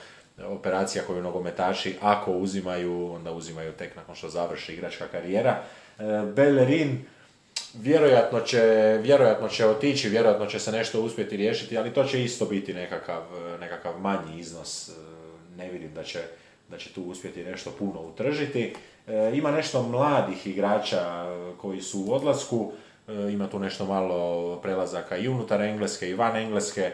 [0.47, 5.63] operacija koju nogometaši ako uzimaju, onda uzimaju tek nakon što završi igračka karijera.
[5.99, 6.03] E,
[6.35, 7.05] Bellerin
[7.73, 8.61] vjerojatno će,
[9.03, 13.21] vjerojatno će otići, vjerojatno će se nešto uspjeti riješiti, ali to će isto biti nekakav,
[13.59, 14.89] nekakav manji iznos.
[14.89, 14.91] E,
[15.57, 16.19] ne vidim da će,
[16.69, 18.73] da će tu uspjeti nešto puno utržiti.
[19.07, 21.25] E, ima nešto mladih igrača
[21.57, 22.71] koji su u odlasku,
[23.07, 26.91] e, ima tu nešto malo prelazaka i unutar Engleske i van Engleske,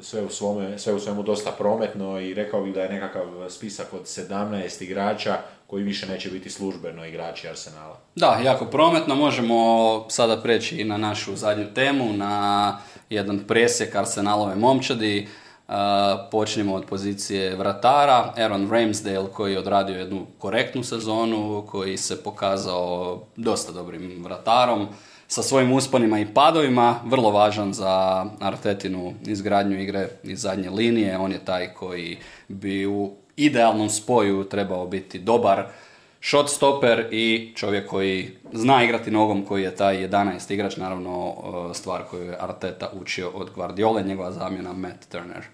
[0.00, 3.92] sve u, svome, sve u svemu dosta prometno i rekao bih da je nekakav spisak
[3.92, 7.98] od 17 igrača koji više neće biti službeno igrači Arsenala.
[8.14, 9.14] Da, jako prometno.
[9.14, 12.78] Možemo sada preći i na našu zadnju temu, na
[13.10, 15.28] jedan presjek Arsenalove momčadi.
[15.68, 15.74] Uh,
[16.30, 18.32] počnemo od pozicije vratara.
[18.36, 24.88] Aaron Ramsdale koji je odradio jednu korektnu sezonu, koji se pokazao dosta dobrim vratarom
[25.28, 31.18] sa svojim usponima i padovima, vrlo važan za Artetinu izgradnju igre iz zadnje linije.
[31.18, 32.18] On je taj koji
[32.48, 35.66] bi u idealnom spoju trebao biti dobar
[36.20, 41.76] shot stopper i čovjek koji zna igrati nogom, koji je taj 11 igrač, naravno uh,
[41.76, 45.44] stvar koju je Arteta učio od Guardiola, njegova zamjena Matt Turner.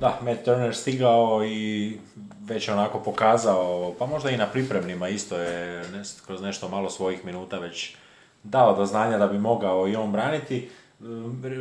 [0.00, 1.96] Da, Matt Turner stigao i
[2.40, 5.84] već onako pokazao, pa možda i na pripremnima isto je
[6.26, 7.96] kroz nešto malo svojih minuta već
[8.44, 10.68] dao do znanja da bi mogao i on braniti.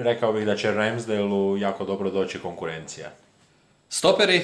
[0.04, 3.10] Rekao bih da će Ramsdale jako dobro doći konkurencija.
[3.90, 4.42] Stoperi,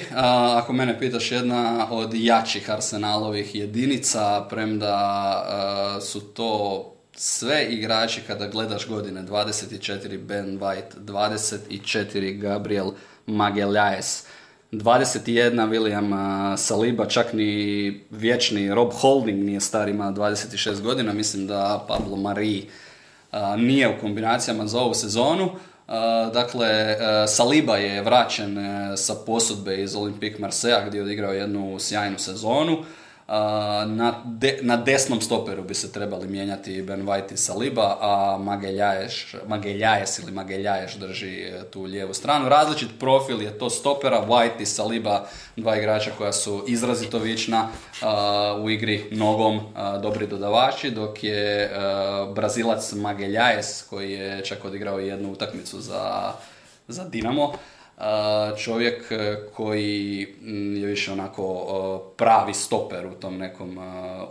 [0.56, 6.84] ako mene pitaš, jedna od jačih arsenalovih jedinica, premda su to
[7.14, 12.90] sve igrači kada gledaš godine 24 Ben White, 24 Gabriel
[13.26, 14.26] Magalhaes,
[14.72, 21.84] 21 William Saliba, čak ni vječni Rob Holding nije star, ima 26 godina, mislim da
[21.88, 22.62] Pablo Marie
[23.56, 25.50] nije u kombinacijama za ovu sezonu.
[26.32, 26.96] Dakle,
[27.28, 32.78] Saliba je vraćen e, sa posudbe iz Olympique Marseille gdje je odigrao jednu sjajnu sezonu.
[33.86, 34.24] Na,
[34.62, 38.38] na desnom stoperu bi se trebali mijenjati Ben White i Saliba, a
[39.46, 42.48] Mageljajes ili Mageljaješ drži e, tu lijevu stranu.
[42.48, 45.26] Različit profil je to stopera, White i Saliba,
[45.56, 47.68] dva igrača koja su izrazito vična
[48.62, 49.60] u igri nogom,
[50.02, 51.70] dobri dodavači, dok je
[52.34, 56.32] Brazilac Mageljajes koji je čak odigrao jednu utakmicu za,
[56.88, 57.52] za Dinamo,
[58.58, 63.82] čovjek e, koji mm, je više onako e, pravi stoper u tom nekom e,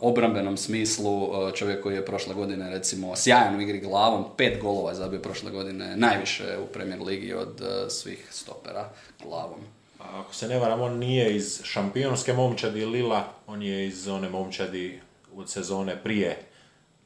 [0.01, 5.19] obrambenom smislu, čovjek koji je prošle godine recimo sjajan u igri glavom, pet golova zabio
[5.19, 8.89] prošle godine, najviše u Premier Ligi od svih stopera
[9.23, 9.59] glavom.
[9.99, 14.99] Ako se ne varam, on nije iz šampionske momčadi Lila, on je iz one momčadi
[15.35, 16.37] od sezone prije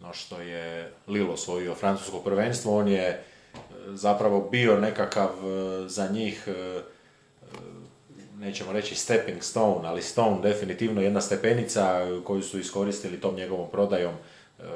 [0.03, 3.23] no što je Lilo osvojio francusko prvenstvo, on je
[3.87, 6.83] zapravo bio nekakav e, za njih, e, e,
[8.39, 14.13] nećemo reći stepping stone, ali stone definitivno jedna stepenica koju su iskoristili tom njegovom prodajom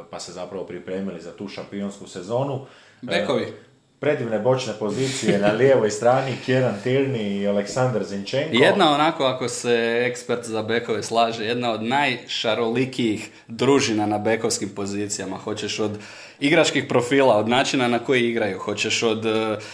[0.10, 2.66] pa se zapravo pripremili za tu šampionsku sezonu.
[3.02, 3.54] Bekovi
[4.00, 8.50] predivne bočne pozicije na lijevoj strani, Kieran Tierney i Aleksandar Zinčenko.
[8.52, 15.38] Jedna onako, ako se ekspert za bekove slaže, jedna od najšarolikijih družina na bekovskim pozicijama.
[15.38, 15.92] Hoćeš od
[16.40, 19.34] igračkih profila, od načina na koji igraju, hoćeš od uh,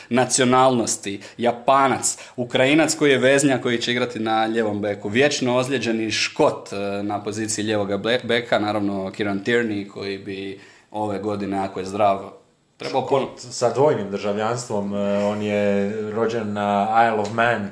[0.09, 6.69] nacionalnosti, Japanac, Ukrajinac koji je veznja koji će igrati na ljevom beku, vječno ozlijeđeni Škot
[6.71, 7.89] uh, na poziciji ljevog
[8.24, 10.59] beka, naravno Kieran Tierney koji bi
[10.91, 12.43] ove godine, ako je zdrav,
[12.84, 13.28] Treba pon...
[13.38, 17.70] Sa dvojnim državljanstvom, e, on je rođen na Isle of Man, e,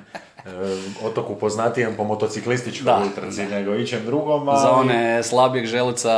[1.05, 4.49] otoku poznatijem po motociklističkoj utrci nego ićem drugom.
[4.49, 4.59] Ali...
[4.61, 6.13] Za one slabijeg želica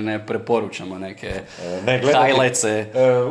[0.00, 2.86] ne preporučamo neke e, ne, hajlece.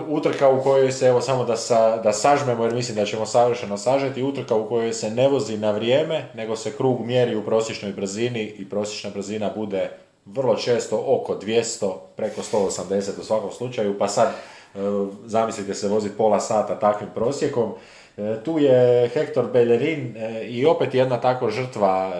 [0.08, 3.78] Utrka u kojoj se, evo samo da, sa, da sažmemo jer mislim da ćemo savršeno
[3.78, 7.91] sažeti, utrka u kojoj se ne vozi na vrijeme, nego se krug mjeri u prosječnoj
[7.91, 9.89] brzini i prosječna brzina bude
[10.26, 14.55] vrlo često oko 200, preko 180 u svakom slučaju, pa sad E,
[15.26, 17.73] zamislite se vozi pola sata takvim prosjekom.
[18.17, 22.13] E, tu je Hector Bellerin e, i opet jedna tako žrtva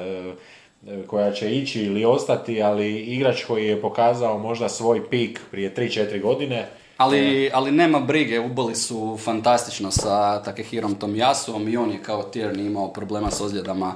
[1.08, 6.22] koja će ići ili ostati, ali igrač koji je pokazao možda svoj pik prije 3-4
[6.22, 6.68] godine.
[6.98, 12.66] Ali, ali nema brige, uboli su fantastično sa Takehirom Tomijasom i on je kao Tierney
[12.66, 13.96] imao problema s ozljedama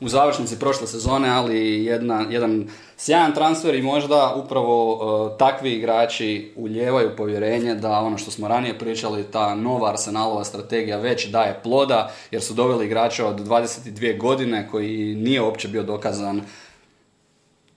[0.00, 6.52] u završnici prošle sezone, ali jedna, jedan sjajan transfer i možda upravo uh, takvi igrači
[6.56, 12.12] uljevaju povjerenje da ono što smo ranije pričali, ta nova Arsenalova strategija već daje ploda,
[12.30, 16.42] jer su doveli igrača od 22 godine koji nije uopće bio dokazan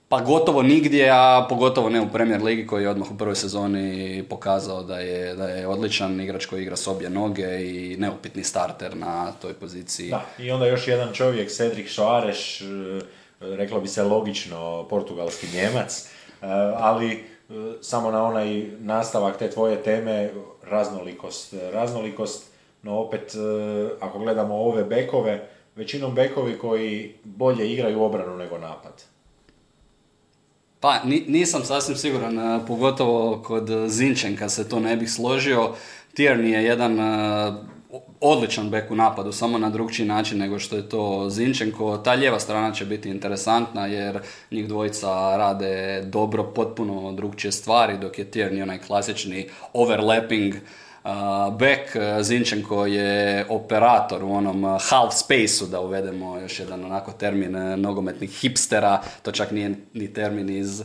[0.08, 4.24] pa gotovo nigdje, a pogotovo ne u Premier Ligi koji je odmah u prvoj sezoni
[4.28, 8.96] pokazao da je, da je odličan igrač koji igra s obje noge i neupitni starter
[8.96, 10.10] na toj poziciji.
[10.10, 12.64] Da, i onda još jedan čovjek, Cedric Soares, e,
[13.40, 16.06] reklo bi se logično portugalski njemac,
[16.42, 16.46] e,
[16.76, 17.22] ali e,
[17.80, 20.30] samo na onaj nastavak te tvoje teme,
[20.62, 21.54] raznolikost.
[21.72, 22.44] Raznolikost,
[22.82, 23.32] no opet,
[24.00, 29.02] ako gledamo ove bekove, većinom bekovi koji bolje igraju obranu nego napad.
[30.80, 35.74] Pa nisam sasvim siguran, e, pogotovo kod Zinčenka se to ne bih složio.
[36.16, 37.52] Tierney je jedan e,
[38.20, 41.96] odličan bek u napadu, samo na drugčiji način nego što je to Zinčenko.
[41.96, 44.18] Ta lijeva strana će biti interesantna jer
[44.50, 50.54] njih dvojica rade dobro, potpuno drugčije stvari, dok je Tierney onaj klasični overlapping
[51.58, 58.30] Bek Zinčenko je operator u onom half spaceu, da uvedemo još jedan onako termin nogometnih
[58.30, 60.82] hipstera, to čak nije ni termin iz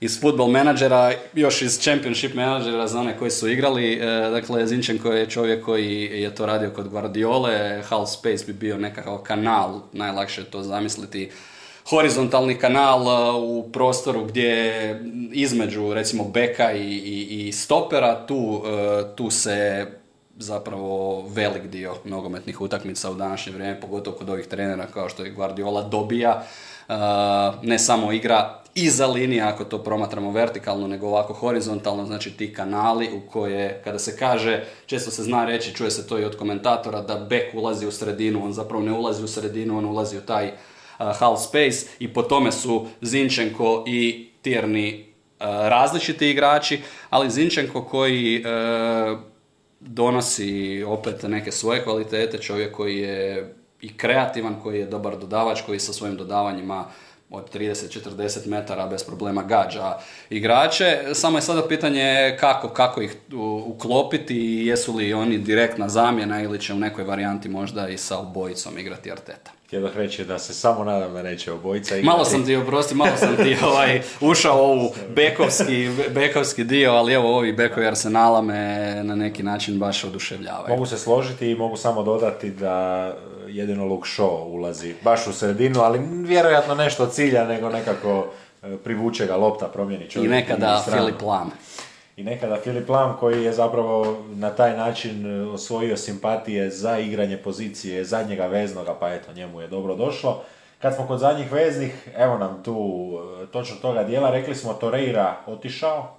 [0.00, 3.92] iz football menadžera, još iz championship menadžera za one koji su igrali.
[3.92, 8.78] E, dakle, Zinčenko je čovjek koji je to radio kod Guardiole, half space bi bio
[8.78, 11.30] nekakav kanal, najlakše to zamisliti,
[11.88, 15.00] horizontalni kanal e, u prostoru gdje
[15.32, 19.86] između recimo beka i, i, i stopera tu, e, tu se
[20.38, 25.30] zapravo velik dio nogometnih utakmica u današnje vrijeme, pogotovo kod ovih trenera kao što je
[25.30, 26.42] Guardiola dobija.
[27.62, 33.08] Ne samo igra iza linije, ako to promatramo vertikalno, nego ovako horizontalno, znači ti kanali
[33.16, 37.02] u koje, kada se kaže, često se zna reći, čuje se to i od komentatora,
[37.02, 40.52] da bek ulazi u sredinu, on zapravo ne ulazi u sredinu, on ulazi u taj
[41.00, 46.80] half space i po tome su Zinčenko i Tirni uh, različiti igrači,
[47.10, 49.18] ali Zinčenko koji uh,
[49.80, 55.78] donosi opet neke svoje kvalitete, čovjek koji je i kreativan, koji je dobar dodavač, koji
[55.78, 56.84] sa svojim dodavanjima
[57.30, 59.98] od 30-40 metara bez problema gađa
[60.30, 60.98] igrače.
[61.14, 63.16] Samo je sada pitanje kako, kako ih
[63.66, 68.18] uklopiti i jesu li oni direktna zamjena ili će u nekoj varijanti možda i sa
[68.18, 69.50] obojicom igrati Arteta.
[69.70, 72.06] Bih reći da se samo nadam da neće obojica igrati.
[72.06, 77.12] Malo sam ti, oprosti, malo sam ti ovaj, ušao u ovu bekovski, bekovski dio, ali
[77.12, 80.68] evo ovi bekovi Arsenala me na neki način baš oduševljavaju.
[80.68, 83.14] Mogu se složiti i mogu samo dodati da
[83.48, 88.26] jedino Luke Shaw ulazi baš u sredinu, ali vjerojatno nešto cilja nego nekako
[88.62, 90.30] e, privuče ga lopta, promijeni čovjek.
[90.30, 91.50] I nekada Filip Lam.
[92.20, 97.36] I nekada Filip Lam koji je zapravo na taj način e, osvojio simpatije za igranje
[97.36, 100.42] pozicije zadnjega veznoga, pa eto njemu je dobro došlo.
[100.78, 103.08] Kad smo kod zadnjih veznih, evo nam tu
[103.42, 106.16] e, točno toga dijela, rekli smo Torreira otišao,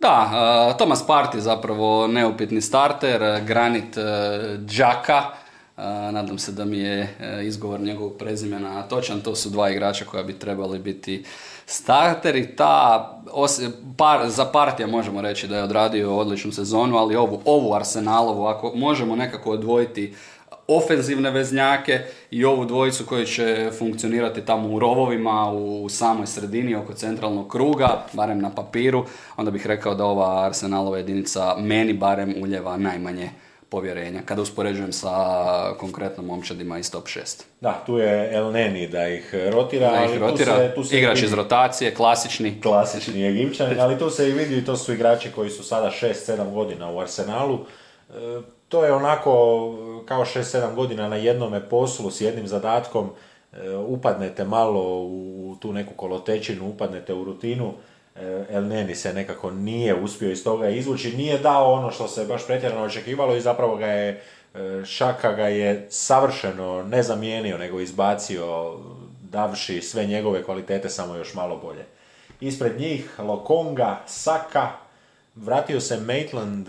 [0.00, 3.96] da, Thomas Party zapravo neupitni starter, Granit
[4.66, 5.22] Džaka,
[6.12, 10.22] nadam se da mi je e, izgovor njegovog prezimena točan, to su dva igrača koja
[10.22, 11.24] bi trebali biti
[11.66, 12.56] starteri.
[12.56, 13.22] Ta,
[13.96, 18.72] par, za partija možemo reći da je odradio odličnu sezonu, ali ovu, ovu Arsenalovu, ako
[18.74, 20.14] možemo nekako odvojiti
[20.68, 22.00] ofenzivne veznjake
[22.30, 28.06] i ovu dvojicu koji će funkcionirati tamo u rovovima, u samoj sredini oko centralnog kruga,
[28.12, 29.04] barem na papiru,
[29.36, 33.30] onda bih rekao da ova Arsenalova jedinica meni barem uljeva najmanje
[33.74, 35.10] povjerenja, kada uspoređujem sa
[35.80, 37.42] konkretno momčadima iz top 6.
[37.60, 39.90] Da, tu je El Neni da ih rotira.
[39.90, 42.60] Da ih rotira, tu se, tu se igrač iz rotacije, klasični.
[42.62, 46.90] Klasični Egipćani, ali tu se i vidi to su igrači koji su sada 6-7 godina
[46.90, 47.58] u Arsenalu.
[47.58, 48.12] E,
[48.68, 49.32] to je onako
[50.06, 53.10] kao 6-7 godina na jednome poslu s jednim zadatkom,
[53.52, 57.72] e, upadnete malo u tu neku kolotečinu, upadnete u rutinu,
[58.50, 62.46] El Neni se nekako nije uspio iz toga izvući, nije dao ono što se baš
[62.46, 64.22] pretjerano očekivalo i zapravo ga je
[64.54, 68.74] eh, Šaka ga je savršeno ne zamijenio, nego izbacio
[69.22, 71.84] davši sve njegove kvalitete samo još malo bolje.
[72.40, 74.68] Ispred njih Lokonga, Saka,
[75.34, 76.68] vratio se Maitland,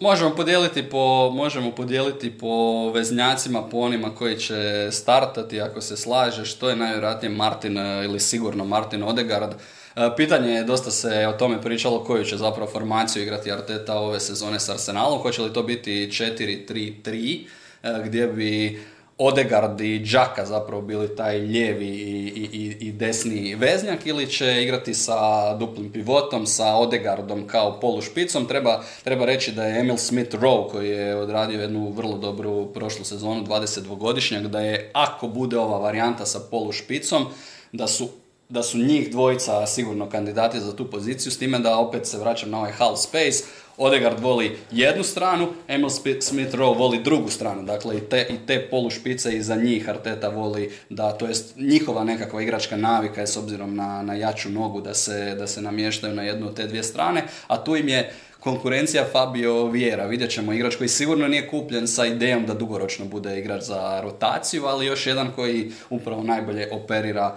[0.00, 6.44] možemo podijeliti po možemo podijeliti po veznjacima, po onima koji će startati ako se slaže,
[6.44, 9.77] što je najvjerojatnije Martin eh, ili sigurno Martin Odegaard E,
[10.16, 14.60] pitanje je, dosta se o tome pričalo koju će zapravo formaciju igrati Arteta ove sezone
[14.60, 15.18] s Arsenalom.
[15.18, 17.46] Hoće li to biti 4-3-3
[17.82, 18.80] e, gdje bi
[19.18, 24.94] Odegard i Džaka zapravo bili taj lijevi i, i, i desni veznjak ili će igrati
[24.94, 28.46] sa duplim pivotom, sa Odegardom kao polušpicom.
[28.46, 33.04] Treba, treba reći da je Emil Smith Rowe koji je odradio jednu vrlo dobru prošlu
[33.04, 37.26] sezonu 22-godišnjak, da je ako bude ova varijanta sa polušpicom,
[37.72, 38.08] da su
[38.48, 42.50] da su njih dvojica sigurno kandidati za tu poziciju, s time da opet se vraćam
[42.50, 43.44] na ovaj half space,
[43.78, 45.90] Odegaard voli jednu stranu, Emil
[46.20, 50.72] Smith Rowe voli drugu stranu, dakle i te, i te polušpice iza njih Arteta voli
[50.90, 54.94] da, to jest njihova nekakva igračka navika je s obzirom na, na jaču nogu da
[54.94, 59.04] se, da se namještaju na jednu od te dvije strane, a tu im je konkurencija
[59.12, 60.06] Fabio Viera.
[60.06, 64.66] Vidjet ćemo igrač koji sigurno nije kupljen sa idejom da dugoročno bude igrač za rotaciju,
[64.66, 67.36] ali još jedan koji upravo najbolje operira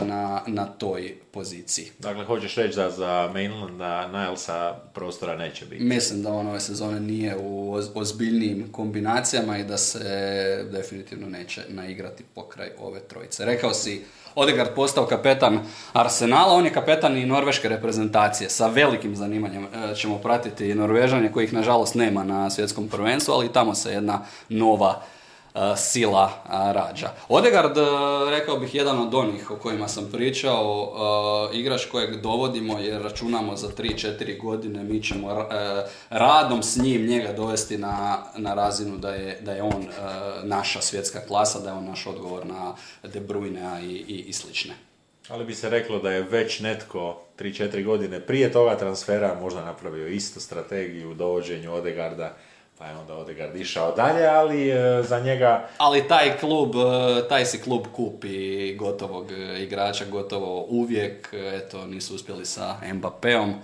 [0.00, 1.90] na, na toj poziciji.
[1.98, 5.84] Dakle, hoćeš reći da za Mainlanda Nilesa prostora neće biti?
[5.84, 9.98] Mislim da on ove sezone nije u ozbiljnijim kombinacijama i da se
[10.72, 13.44] definitivno neće naigrati pokraj ove trojice.
[13.44, 14.04] Rekao si,
[14.34, 15.60] Odegaard postao kapetan
[15.92, 18.50] Arsenala, on je kapetan i norveške reprezentacije.
[18.50, 23.74] Sa velikim zanimanjem e, ćemo pratiti Norvežanje kojih nažalost nema na svjetskom prvenstvu, ali tamo
[23.74, 25.02] se jedna nova
[25.76, 27.08] sila e, rađa.
[27.28, 27.80] Odegard, e,
[28.30, 30.92] rekao bih, jedan od onih o kojima sam pričao,
[31.52, 35.48] igrač kojeg dovodimo jer računamo za 3-4 godine, mi ćemo
[36.10, 39.86] radom s njim njega dovesti na, na razinu da je, da je on
[40.42, 44.74] naša svjetska klasa, da je on naš odgovor na De Bruyne i, i, i slične.
[45.28, 50.06] Ali bi se reklo da je već netko 3-4 godine prije toga transfera možda napravio
[50.06, 52.36] istu strategiju u dovođenju Odegarda
[52.82, 55.68] pa je onda Odegaard išao dalje, ali e, za njega...
[55.78, 62.14] Ali taj klub, e, taj si klub kupi gotovog e, igrača, gotovo uvijek, eto, nisu
[62.14, 63.54] uspjeli sa Mbappéom,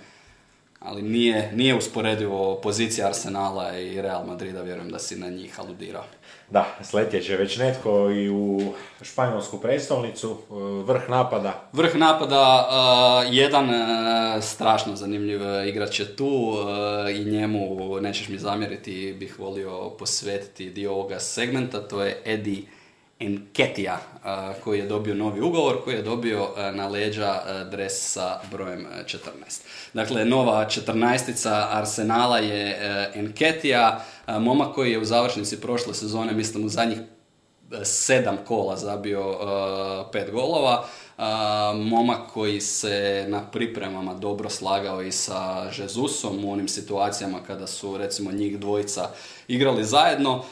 [0.79, 6.05] ali nije, nije usporedivo pozicija Arsenala i Real Madrida, vjerujem da si na njih aludirao.
[6.51, 11.69] Da, sletjet će već netko i u španjolsku predstavnicu, e, vrh napada.
[11.73, 16.55] Vrh napada, e, jedan e, strašno zanimljiv igrač je tu
[17.15, 22.61] i njemu, nećeš mi zamjeriti, bih volio posvetiti dio ovoga segmenta, to je Eddie
[23.19, 23.99] Enketija
[24.63, 27.41] koji je dobio novi ugovor, koji je dobio na leđa
[27.71, 29.17] dres sa brojem 14.
[29.93, 32.79] Dakle, nova 14 Arsenala je
[33.15, 36.99] Enketija, momak koji je u završnici prošle sezone, mislim u zadnjih
[37.83, 39.37] sedam kola zabio
[40.11, 40.85] pet golova.
[41.75, 47.97] Momak koji se na pripremama dobro slagao i sa Jezusom u onim situacijama kada su
[47.97, 49.09] recimo njih dvojica
[49.47, 50.43] igrali zajedno.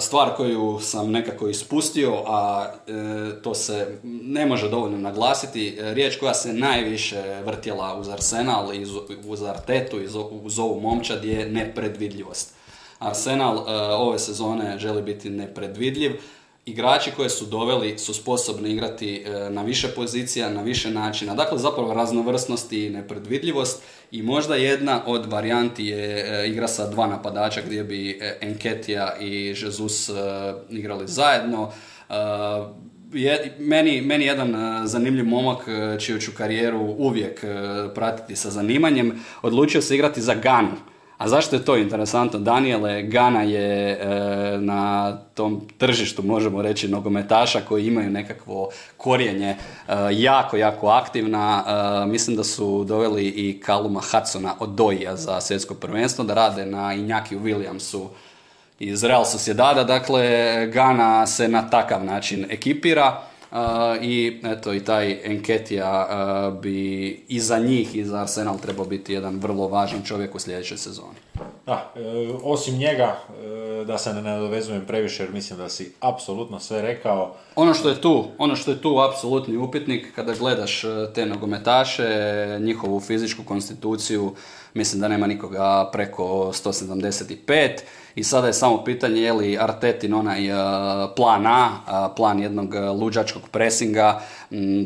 [0.00, 6.34] Stvar koju sam nekako ispustio, a e, to se ne može dovoljno naglasiti, riječ koja
[6.34, 8.70] se najviše vrtjela uz Arsenal,
[9.26, 9.96] uz Artetu,
[10.30, 12.54] uz ovu momčad je nepredvidljivost.
[12.98, 16.20] Arsenal e, ove sezone želi biti nepredvidljiv.
[16.68, 21.34] Igrači koje su doveli su sposobni igrati e, na više pozicija, na više načina.
[21.34, 27.06] Dakle, zapravo raznovrsnost i nepredvidljivost i možda jedna od varijanti je e, igra sa dva
[27.06, 30.10] napadača gdje bi Enketija i Jesus
[30.70, 31.72] igrali zajedno.
[33.12, 34.56] Je, meni, meni jedan
[34.86, 35.68] zanimljiv momak
[36.00, 37.44] čiju ću karijeru uvijek
[37.94, 40.76] pratiti sa zanimanjem, odlučio se igrati za Ganu
[41.18, 42.38] a zašto je to interesantno?
[42.38, 43.98] Daniele Gana je e,
[44.58, 49.56] na tom tržištu, možemo reći, nogometaša koji imaju nekakvo korijenje e,
[50.10, 51.64] jako, jako aktivna.
[51.66, 56.66] E, mislim da su doveli i Kaluma Hudsona od Doija za svjetsko prvenstvo, da rade
[56.66, 58.06] na Injaki Williamsu
[58.78, 59.84] iz Real Sociedada.
[59.84, 63.27] Dakle, Gana se na takav način ekipira.
[64.02, 66.08] I eto i taj Enketija
[66.62, 70.78] bi i za njih i za Arsenal trebao biti jedan vrlo važan čovjek u sljedećoj
[70.78, 71.18] sezoni.
[71.66, 72.00] Da, e,
[72.42, 73.18] osim njega,
[73.80, 77.34] e, da se ne nadovezujem previše jer mislim da si apsolutno sve rekao.
[77.56, 82.06] Ono što je tu, ono što je tu apsolutni upitnik kada gledaš e, te nogometaše,
[82.60, 84.34] njihovu fizičku konstituciju,
[84.74, 87.68] mislim da nema nikoga preko 175
[88.14, 90.58] i sada je samo pitanje je li Artetin onaj uh,
[91.16, 94.20] plan A, uh, plan jednog uh, luđačkog presinga,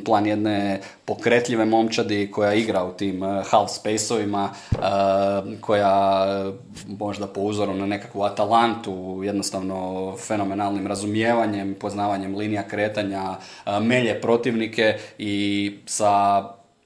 [0.05, 4.51] plan jedne pokretljive momčadi koja igra u tim half spaceovima,
[5.61, 6.53] koja
[6.99, 13.37] možda po uzoru na nekakvu Atalantu jednostavno fenomenalnim razumijevanjem, poznavanjem linija kretanja,
[13.81, 16.43] melje protivnike i sa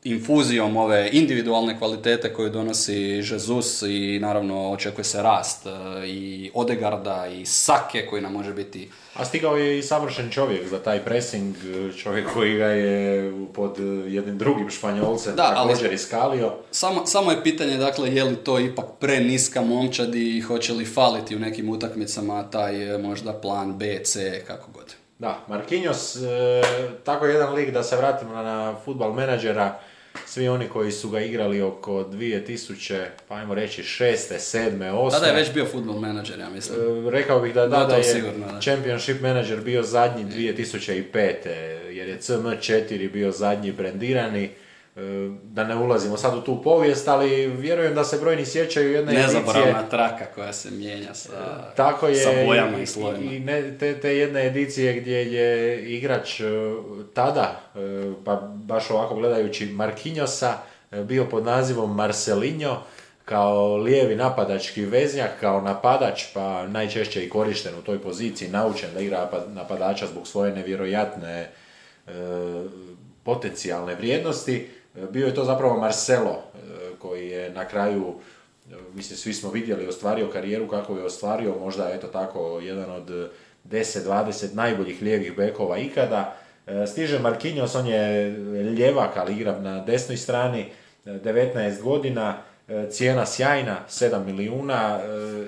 [0.06, 5.70] infuzijom ove individualne kvalitete koje donosi Jesus i naravno očekuje se rast e,
[6.06, 8.90] i Odegarda i Sake koji nam može biti...
[9.14, 11.56] A stigao je i savršen čovjek za taj pressing,
[11.98, 13.78] čovjek koji ga je pod
[14.08, 16.52] jednim drugim španjolcem da, također iskalio.
[16.70, 21.36] Samo, samo je pitanje dakle je li to ipak preniska momčad i hoće li faliti
[21.36, 24.94] u nekim utakmicama taj e, možda plan B, C, kako god.
[25.18, 26.62] Da, Marquinhos, e,
[27.04, 29.78] tako jedan lik da se vratimo na, na futbal menadžera,
[30.26, 34.16] svi oni koji su ga igrali oko 2000, pa ajmo reći 6.
[34.38, 34.78] 7.
[34.78, 35.10] 8.
[35.10, 37.06] Tada je već bio football manager, ja mislim.
[37.06, 38.60] E, rekao bih da, da, da je sigurno, da.
[38.60, 41.34] championship manager bio zadnji 2005.
[41.90, 44.65] jer je CM4 bio zadnji brendirani E,
[45.42, 49.26] da ne ulazimo sad u tu povijest, ali vjerujem da se brojni sjećaju jedne edicije...
[49.26, 51.30] Nezaboravna traka koja se mijenja sa,
[51.76, 53.32] Tako je, sa bojama i slojima.
[53.32, 56.44] I ne, te, te jedne edicije gdje je igrač e,
[57.14, 57.78] tada, e,
[58.24, 60.54] pa baš ovako gledajući Markinjosa,
[60.90, 62.76] bio pod nazivom Marcelinho,
[63.24, 69.00] kao lijevi napadački veznjak, kao napadač, pa najčešće i korišten u toj poziciji, naučen da
[69.00, 71.50] igra napadača zbog svoje nevjerojatne
[73.22, 74.68] potencijalne vrijednosti.
[75.10, 76.42] Bio je to zapravo Marcelo
[76.98, 78.14] koji je na kraju
[78.94, 83.30] mislim svi smo vidjeli ostvario karijeru kako je ostvario, možda eto tako jedan od
[83.64, 86.36] 10-20 najboljih lijevih bekova ikada.
[86.86, 88.30] Stiže Marquinhos, on je
[88.78, 90.66] ljevak, ali igra na desnoj strani,
[91.04, 92.38] 19 godina,
[92.90, 95.00] cijena sjajna, 7 milijuna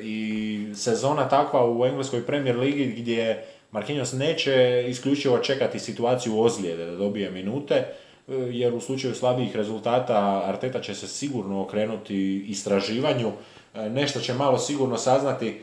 [0.03, 6.97] i sezona takva u engleskoj Premier Ligi gdje Marquinhos neće isključivo čekati situaciju ozlijede da
[6.97, 7.85] dobije minute,
[8.29, 13.33] jer u slučaju slabijih rezultata Arteta će se sigurno okrenuti istraživanju,
[13.75, 15.61] nešto će malo sigurno saznati,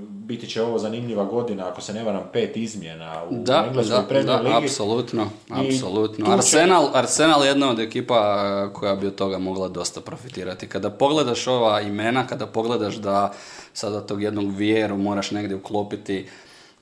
[0.00, 4.08] biti će ovo zanimljiva godina, ako se ne varam, pet izmjena u da, Engleskoj da,
[4.08, 6.30] Premier da, apsolutno, apsolutno.
[6.30, 10.68] Arsenal, Arsenal je jedna od ekipa koja bi od toga mogla dosta profitirati.
[10.68, 13.32] Kada pogledaš ova imena, kada pogledaš da
[13.72, 16.26] sada tog jednog vjeru moraš negdje uklopiti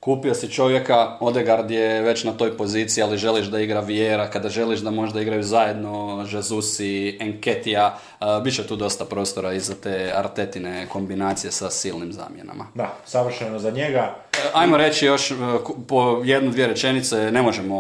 [0.00, 4.48] Kupio si čovjeka, Odegard je već na toj poziciji, ali želiš da igra Vijera, kada
[4.48, 9.60] želiš da možda igraju zajedno Jesus i Enketija, uh, bit će tu dosta prostora i
[9.60, 12.66] za te artetine kombinacije sa silnim zamjenama.
[12.74, 14.14] Da, savršeno za njega.
[14.54, 15.32] Ajmo reći još
[15.88, 17.76] po jednu, dvije rečenice, ne možemo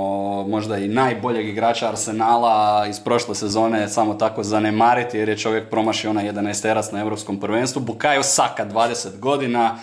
[0.48, 6.10] možda i najboljeg igrača Arsenala iz prošle sezone samo tako zanemariti, jer je čovjek promašio
[6.10, 7.82] onaj 11 terac na Europskom prvenstvu.
[7.82, 9.78] Bukayo Saka, 20 godina,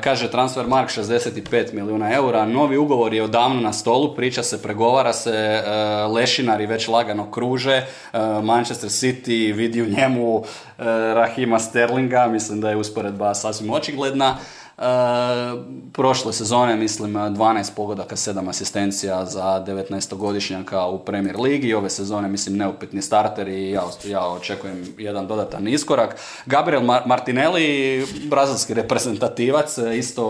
[0.00, 5.12] kaže transfer mark 65 milijuna eura, novi ugovor je odavno na stolu, priča se, pregovara
[5.12, 5.62] se, e,
[6.06, 7.86] lešinari već lagano kruže, e,
[8.42, 10.84] Manchester City vidi u njemu e,
[11.14, 14.36] Rahima Sterlinga, mislim da je usporedba sasvim očigledna.
[15.92, 21.74] Prošle sezone, mislim, 12 pogodaka, 7 asistencija za 19-godišnjaka u Premier Ligi.
[21.74, 26.16] Ove sezone, mislim, neupitni starter i ja, ja očekujem jedan dodatan iskorak.
[26.46, 30.26] Gabriel Martinelli, brazilski reprezentativac, isto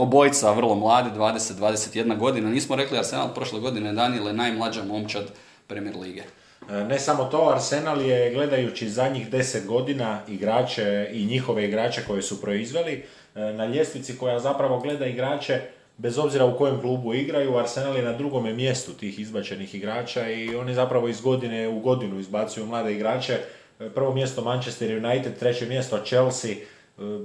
[0.00, 2.50] obojica vrlo mladi, 20-21 godina.
[2.50, 5.24] Nismo rekli Arsenal prošle godine Daniel najmlađa momčad
[5.66, 6.22] Premier Lige.
[6.70, 12.22] E, ne samo to, Arsenal je gledajući zadnjih 10 godina igrače i njihove igrače koje
[12.22, 13.04] su proizveli,
[13.38, 15.60] E, na ljestvici koja zapravo gleda igrače
[15.96, 20.54] bez obzira u kojem klubu igraju, Arsenal je na drugome mjestu tih izbačenih igrača i
[20.54, 23.38] oni zapravo iz godine u godinu izbacuju mlade igrače.
[23.80, 26.54] E, prvo mjesto Manchester United, treće mjesto Chelsea,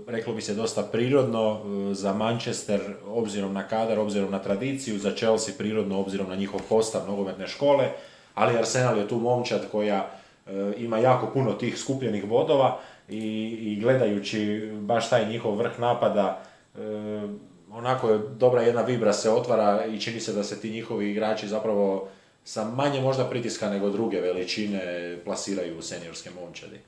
[0.08, 1.62] reklo bi se dosta prirodno
[1.94, 7.02] za Manchester obzirom na kadar, obzirom na tradiciju, za Chelsea prirodno obzirom na njihov postav
[7.08, 7.90] nogometne škole,
[8.34, 10.10] ali Arsenal je tu momčad koja
[10.78, 12.80] ima jako puno tih skupljenih bodova
[13.10, 16.44] i, i gledajući baš taj njihov vrh napada,
[16.76, 16.80] e,
[17.72, 21.48] onako je dobra jedna vibra se otvara i čini se da se ti njihovi igrači
[21.48, 22.08] zapravo
[22.44, 26.80] sa manje možda pritiska nego druge veličine plasiraju u seniorske momčadi.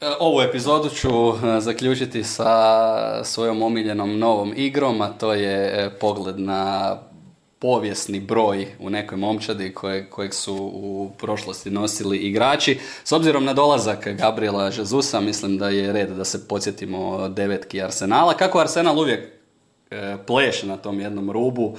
[0.00, 6.40] E, ovu epizodu ću e, zaključiti sa svojom omiljenom novom igrom, a to je pogled
[6.40, 6.96] na
[7.58, 12.78] povijesni broj u nekoj momčadi koje, kojeg su u prošlosti nosili igrači.
[13.04, 18.36] S obzirom na dolazak Gabriela Žezusa, mislim da je red da se podsjetimo devetki Arsenala.
[18.36, 19.28] Kako Arsenal uvijek
[19.90, 21.76] e, pleše na tom jednom rubu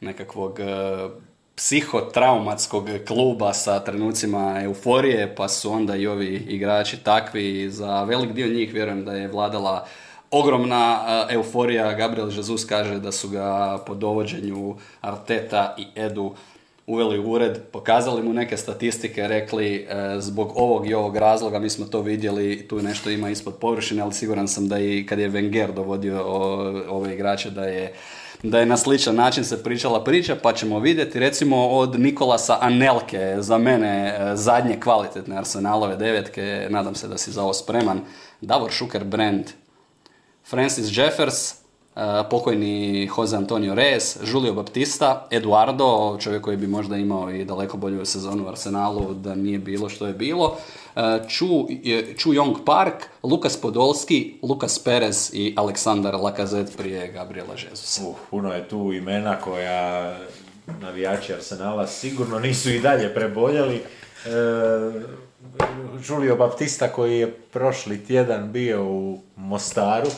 [0.00, 0.64] nekakvog e,
[1.56, 7.70] psihotraumatskog kluba sa trenucima euforije, pa su onda i ovi igrači takvi.
[7.70, 9.86] Za velik dio njih vjerujem da je vladala
[10.32, 11.00] ogromna
[11.30, 11.92] e, euforija.
[11.92, 16.34] Gabriel Jesus kaže da su ga po dovođenju Arteta i Edu
[16.86, 19.86] uveli u ured, pokazali mu neke statistike, rekli e,
[20.18, 24.12] zbog ovog i ovog razloga, mi smo to vidjeli, tu nešto ima ispod površine, ali
[24.12, 26.24] siguran sam da i kad je Wenger dovodio
[26.88, 27.92] ove igrače da je
[28.42, 33.36] da je na sličan način se pričala priča, pa ćemo vidjeti recimo od Nikolasa Anelke,
[33.38, 38.00] za mene e, zadnje kvalitetne Arsenalove devetke, nadam se da si za ovo spreman,
[38.40, 39.44] Davor Šuker Brand,
[40.44, 42.00] Francis Jeffers, eh,
[42.30, 48.04] pokojni Jose Antonio Reyes, Julio Baptista, Eduardo, čovjek koji bi možda imao i daleko bolju
[48.04, 50.56] sezonu u Arsenalu da nije bilo što je bilo,
[50.96, 51.68] eh, Chu,
[52.16, 58.08] Chu Young Park, Lukas Podolski, Lukas Perez i Aleksandar Lacazette prije Gabriela Jezusa.
[58.08, 60.16] Uh, puno je tu imena koja
[60.80, 63.76] navijači Arsenala sigurno nisu i dalje preboljeli.
[63.76, 63.82] E,
[66.08, 70.10] Julio Baptista koji je prošli tjedan bio u Mostaru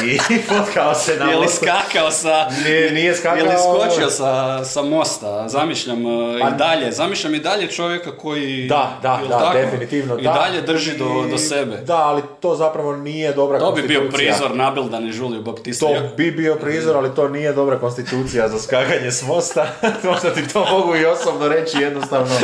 [0.00, 2.48] i fotkao se na Je li skakao sa...
[2.64, 3.36] Nije, nije skakao...
[3.36, 5.48] Je li skočio sa, sa mosta?
[5.48, 6.92] Zamišljam uh, i pa- dalje.
[6.92, 8.66] Zamišljam i dalje čovjeka koji...
[8.68, 9.58] Da, da, da, tako?
[9.58, 11.76] definitivno I dalje drži do, do sebe.
[11.76, 14.00] Da, ali to zapravo nije dobra to konstitucija.
[14.00, 15.86] To bi bio prizor nabildan i Julio Baptista.
[15.86, 19.66] To bi bio prizor, ali to nije dobra konstitucija za skakanje s mosta.
[20.10, 22.34] Možda ti to mogu i osobno reći jednostavno.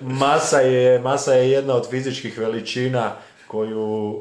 [0.00, 3.12] Masa je, masa je jedna od fizičkih veličina
[3.48, 4.16] koju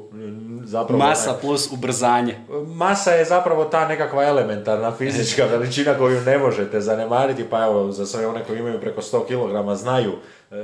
[0.63, 0.99] zapravo...
[0.99, 2.35] Masa plus ubrzanje.
[2.67, 8.05] Masa je zapravo ta nekakva elementarna fizička veličina koju ne možete zanemariti, pa evo, za
[8.05, 10.11] sve one koji imaju preko 100 kg znaju,
[10.51, 10.55] e,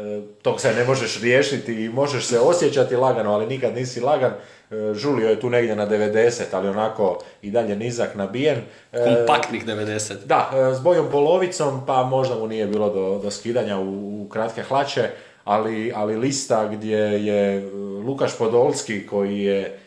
[0.42, 4.32] tog se ne možeš riješiti i možeš se osjećati lagano, ali nikad nisi lagan.
[4.32, 8.58] E, Žulio je tu negdje na 90, ali onako i dalje nizak nabijen.
[8.92, 10.14] E, Kompaktnih 90.
[10.26, 14.64] Da, s bojom polovicom, pa možda mu nije bilo do, do skidanja u, u kratke
[14.64, 15.10] hlače
[15.43, 17.65] ali, ali lista gdje je e,
[18.05, 19.77] Lukaš Podolski koji je e,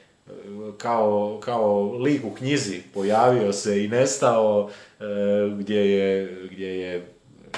[0.78, 4.70] kao, kao lik u knjizi pojavio se i nestao,
[5.00, 5.04] e,
[5.58, 7.06] gdje je, gdje je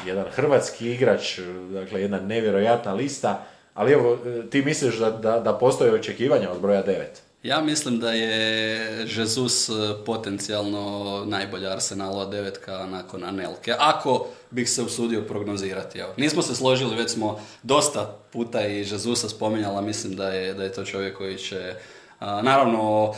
[0.06, 1.38] jedan hrvatski igrač,
[1.72, 4.18] dakle jedna nevjerojatna lista, ali evo,
[4.50, 7.25] ti misliš da, da, da postoje očekivanja od broja 9?
[7.46, 9.70] Ja mislim da je Jesus
[10.06, 13.74] potencijalno najbolja Arsenalova devetka nakon Anelke.
[13.78, 15.98] Ako bih se usudio prognozirati.
[15.98, 16.12] Evo.
[16.16, 20.72] Nismo se složili, već smo dosta puta i Jezusa spominjala, mislim da je, da je
[20.72, 21.74] to čovjek koji će
[22.20, 23.14] naravno,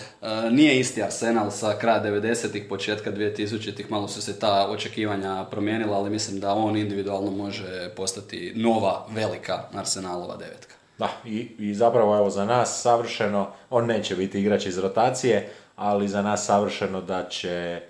[0.51, 6.11] nije isti Arsenal sa kraja 90-ih, početka 2000-ih, malo su se ta očekivanja promijenila, ali
[6.11, 10.78] mislim da on individualno može postati nova, velika Arsenalova devetka.
[10.99, 16.09] Da, i, i zapravo evo za nas savršeno, on neće biti igrač iz rotacije, ali
[16.09, 17.81] za nas savršeno da će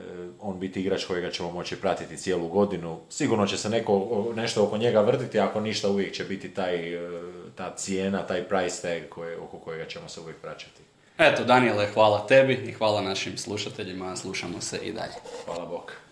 [0.00, 3.00] Eh, on biti igrač kojega ćemo moći pratiti cijelu godinu.
[3.10, 7.10] Sigurno će se neko, nešto oko njega vrtiti, ako ništa uvijek će biti taj, eh,
[7.54, 10.82] ta cijena, taj price tag koje, oko kojega ćemo se uvijek praćati.
[11.18, 14.16] Eto, Daniele, hvala tebi i hvala našim slušateljima.
[14.16, 15.14] Slušamo se i dalje.
[15.44, 16.05] Hvala Bog.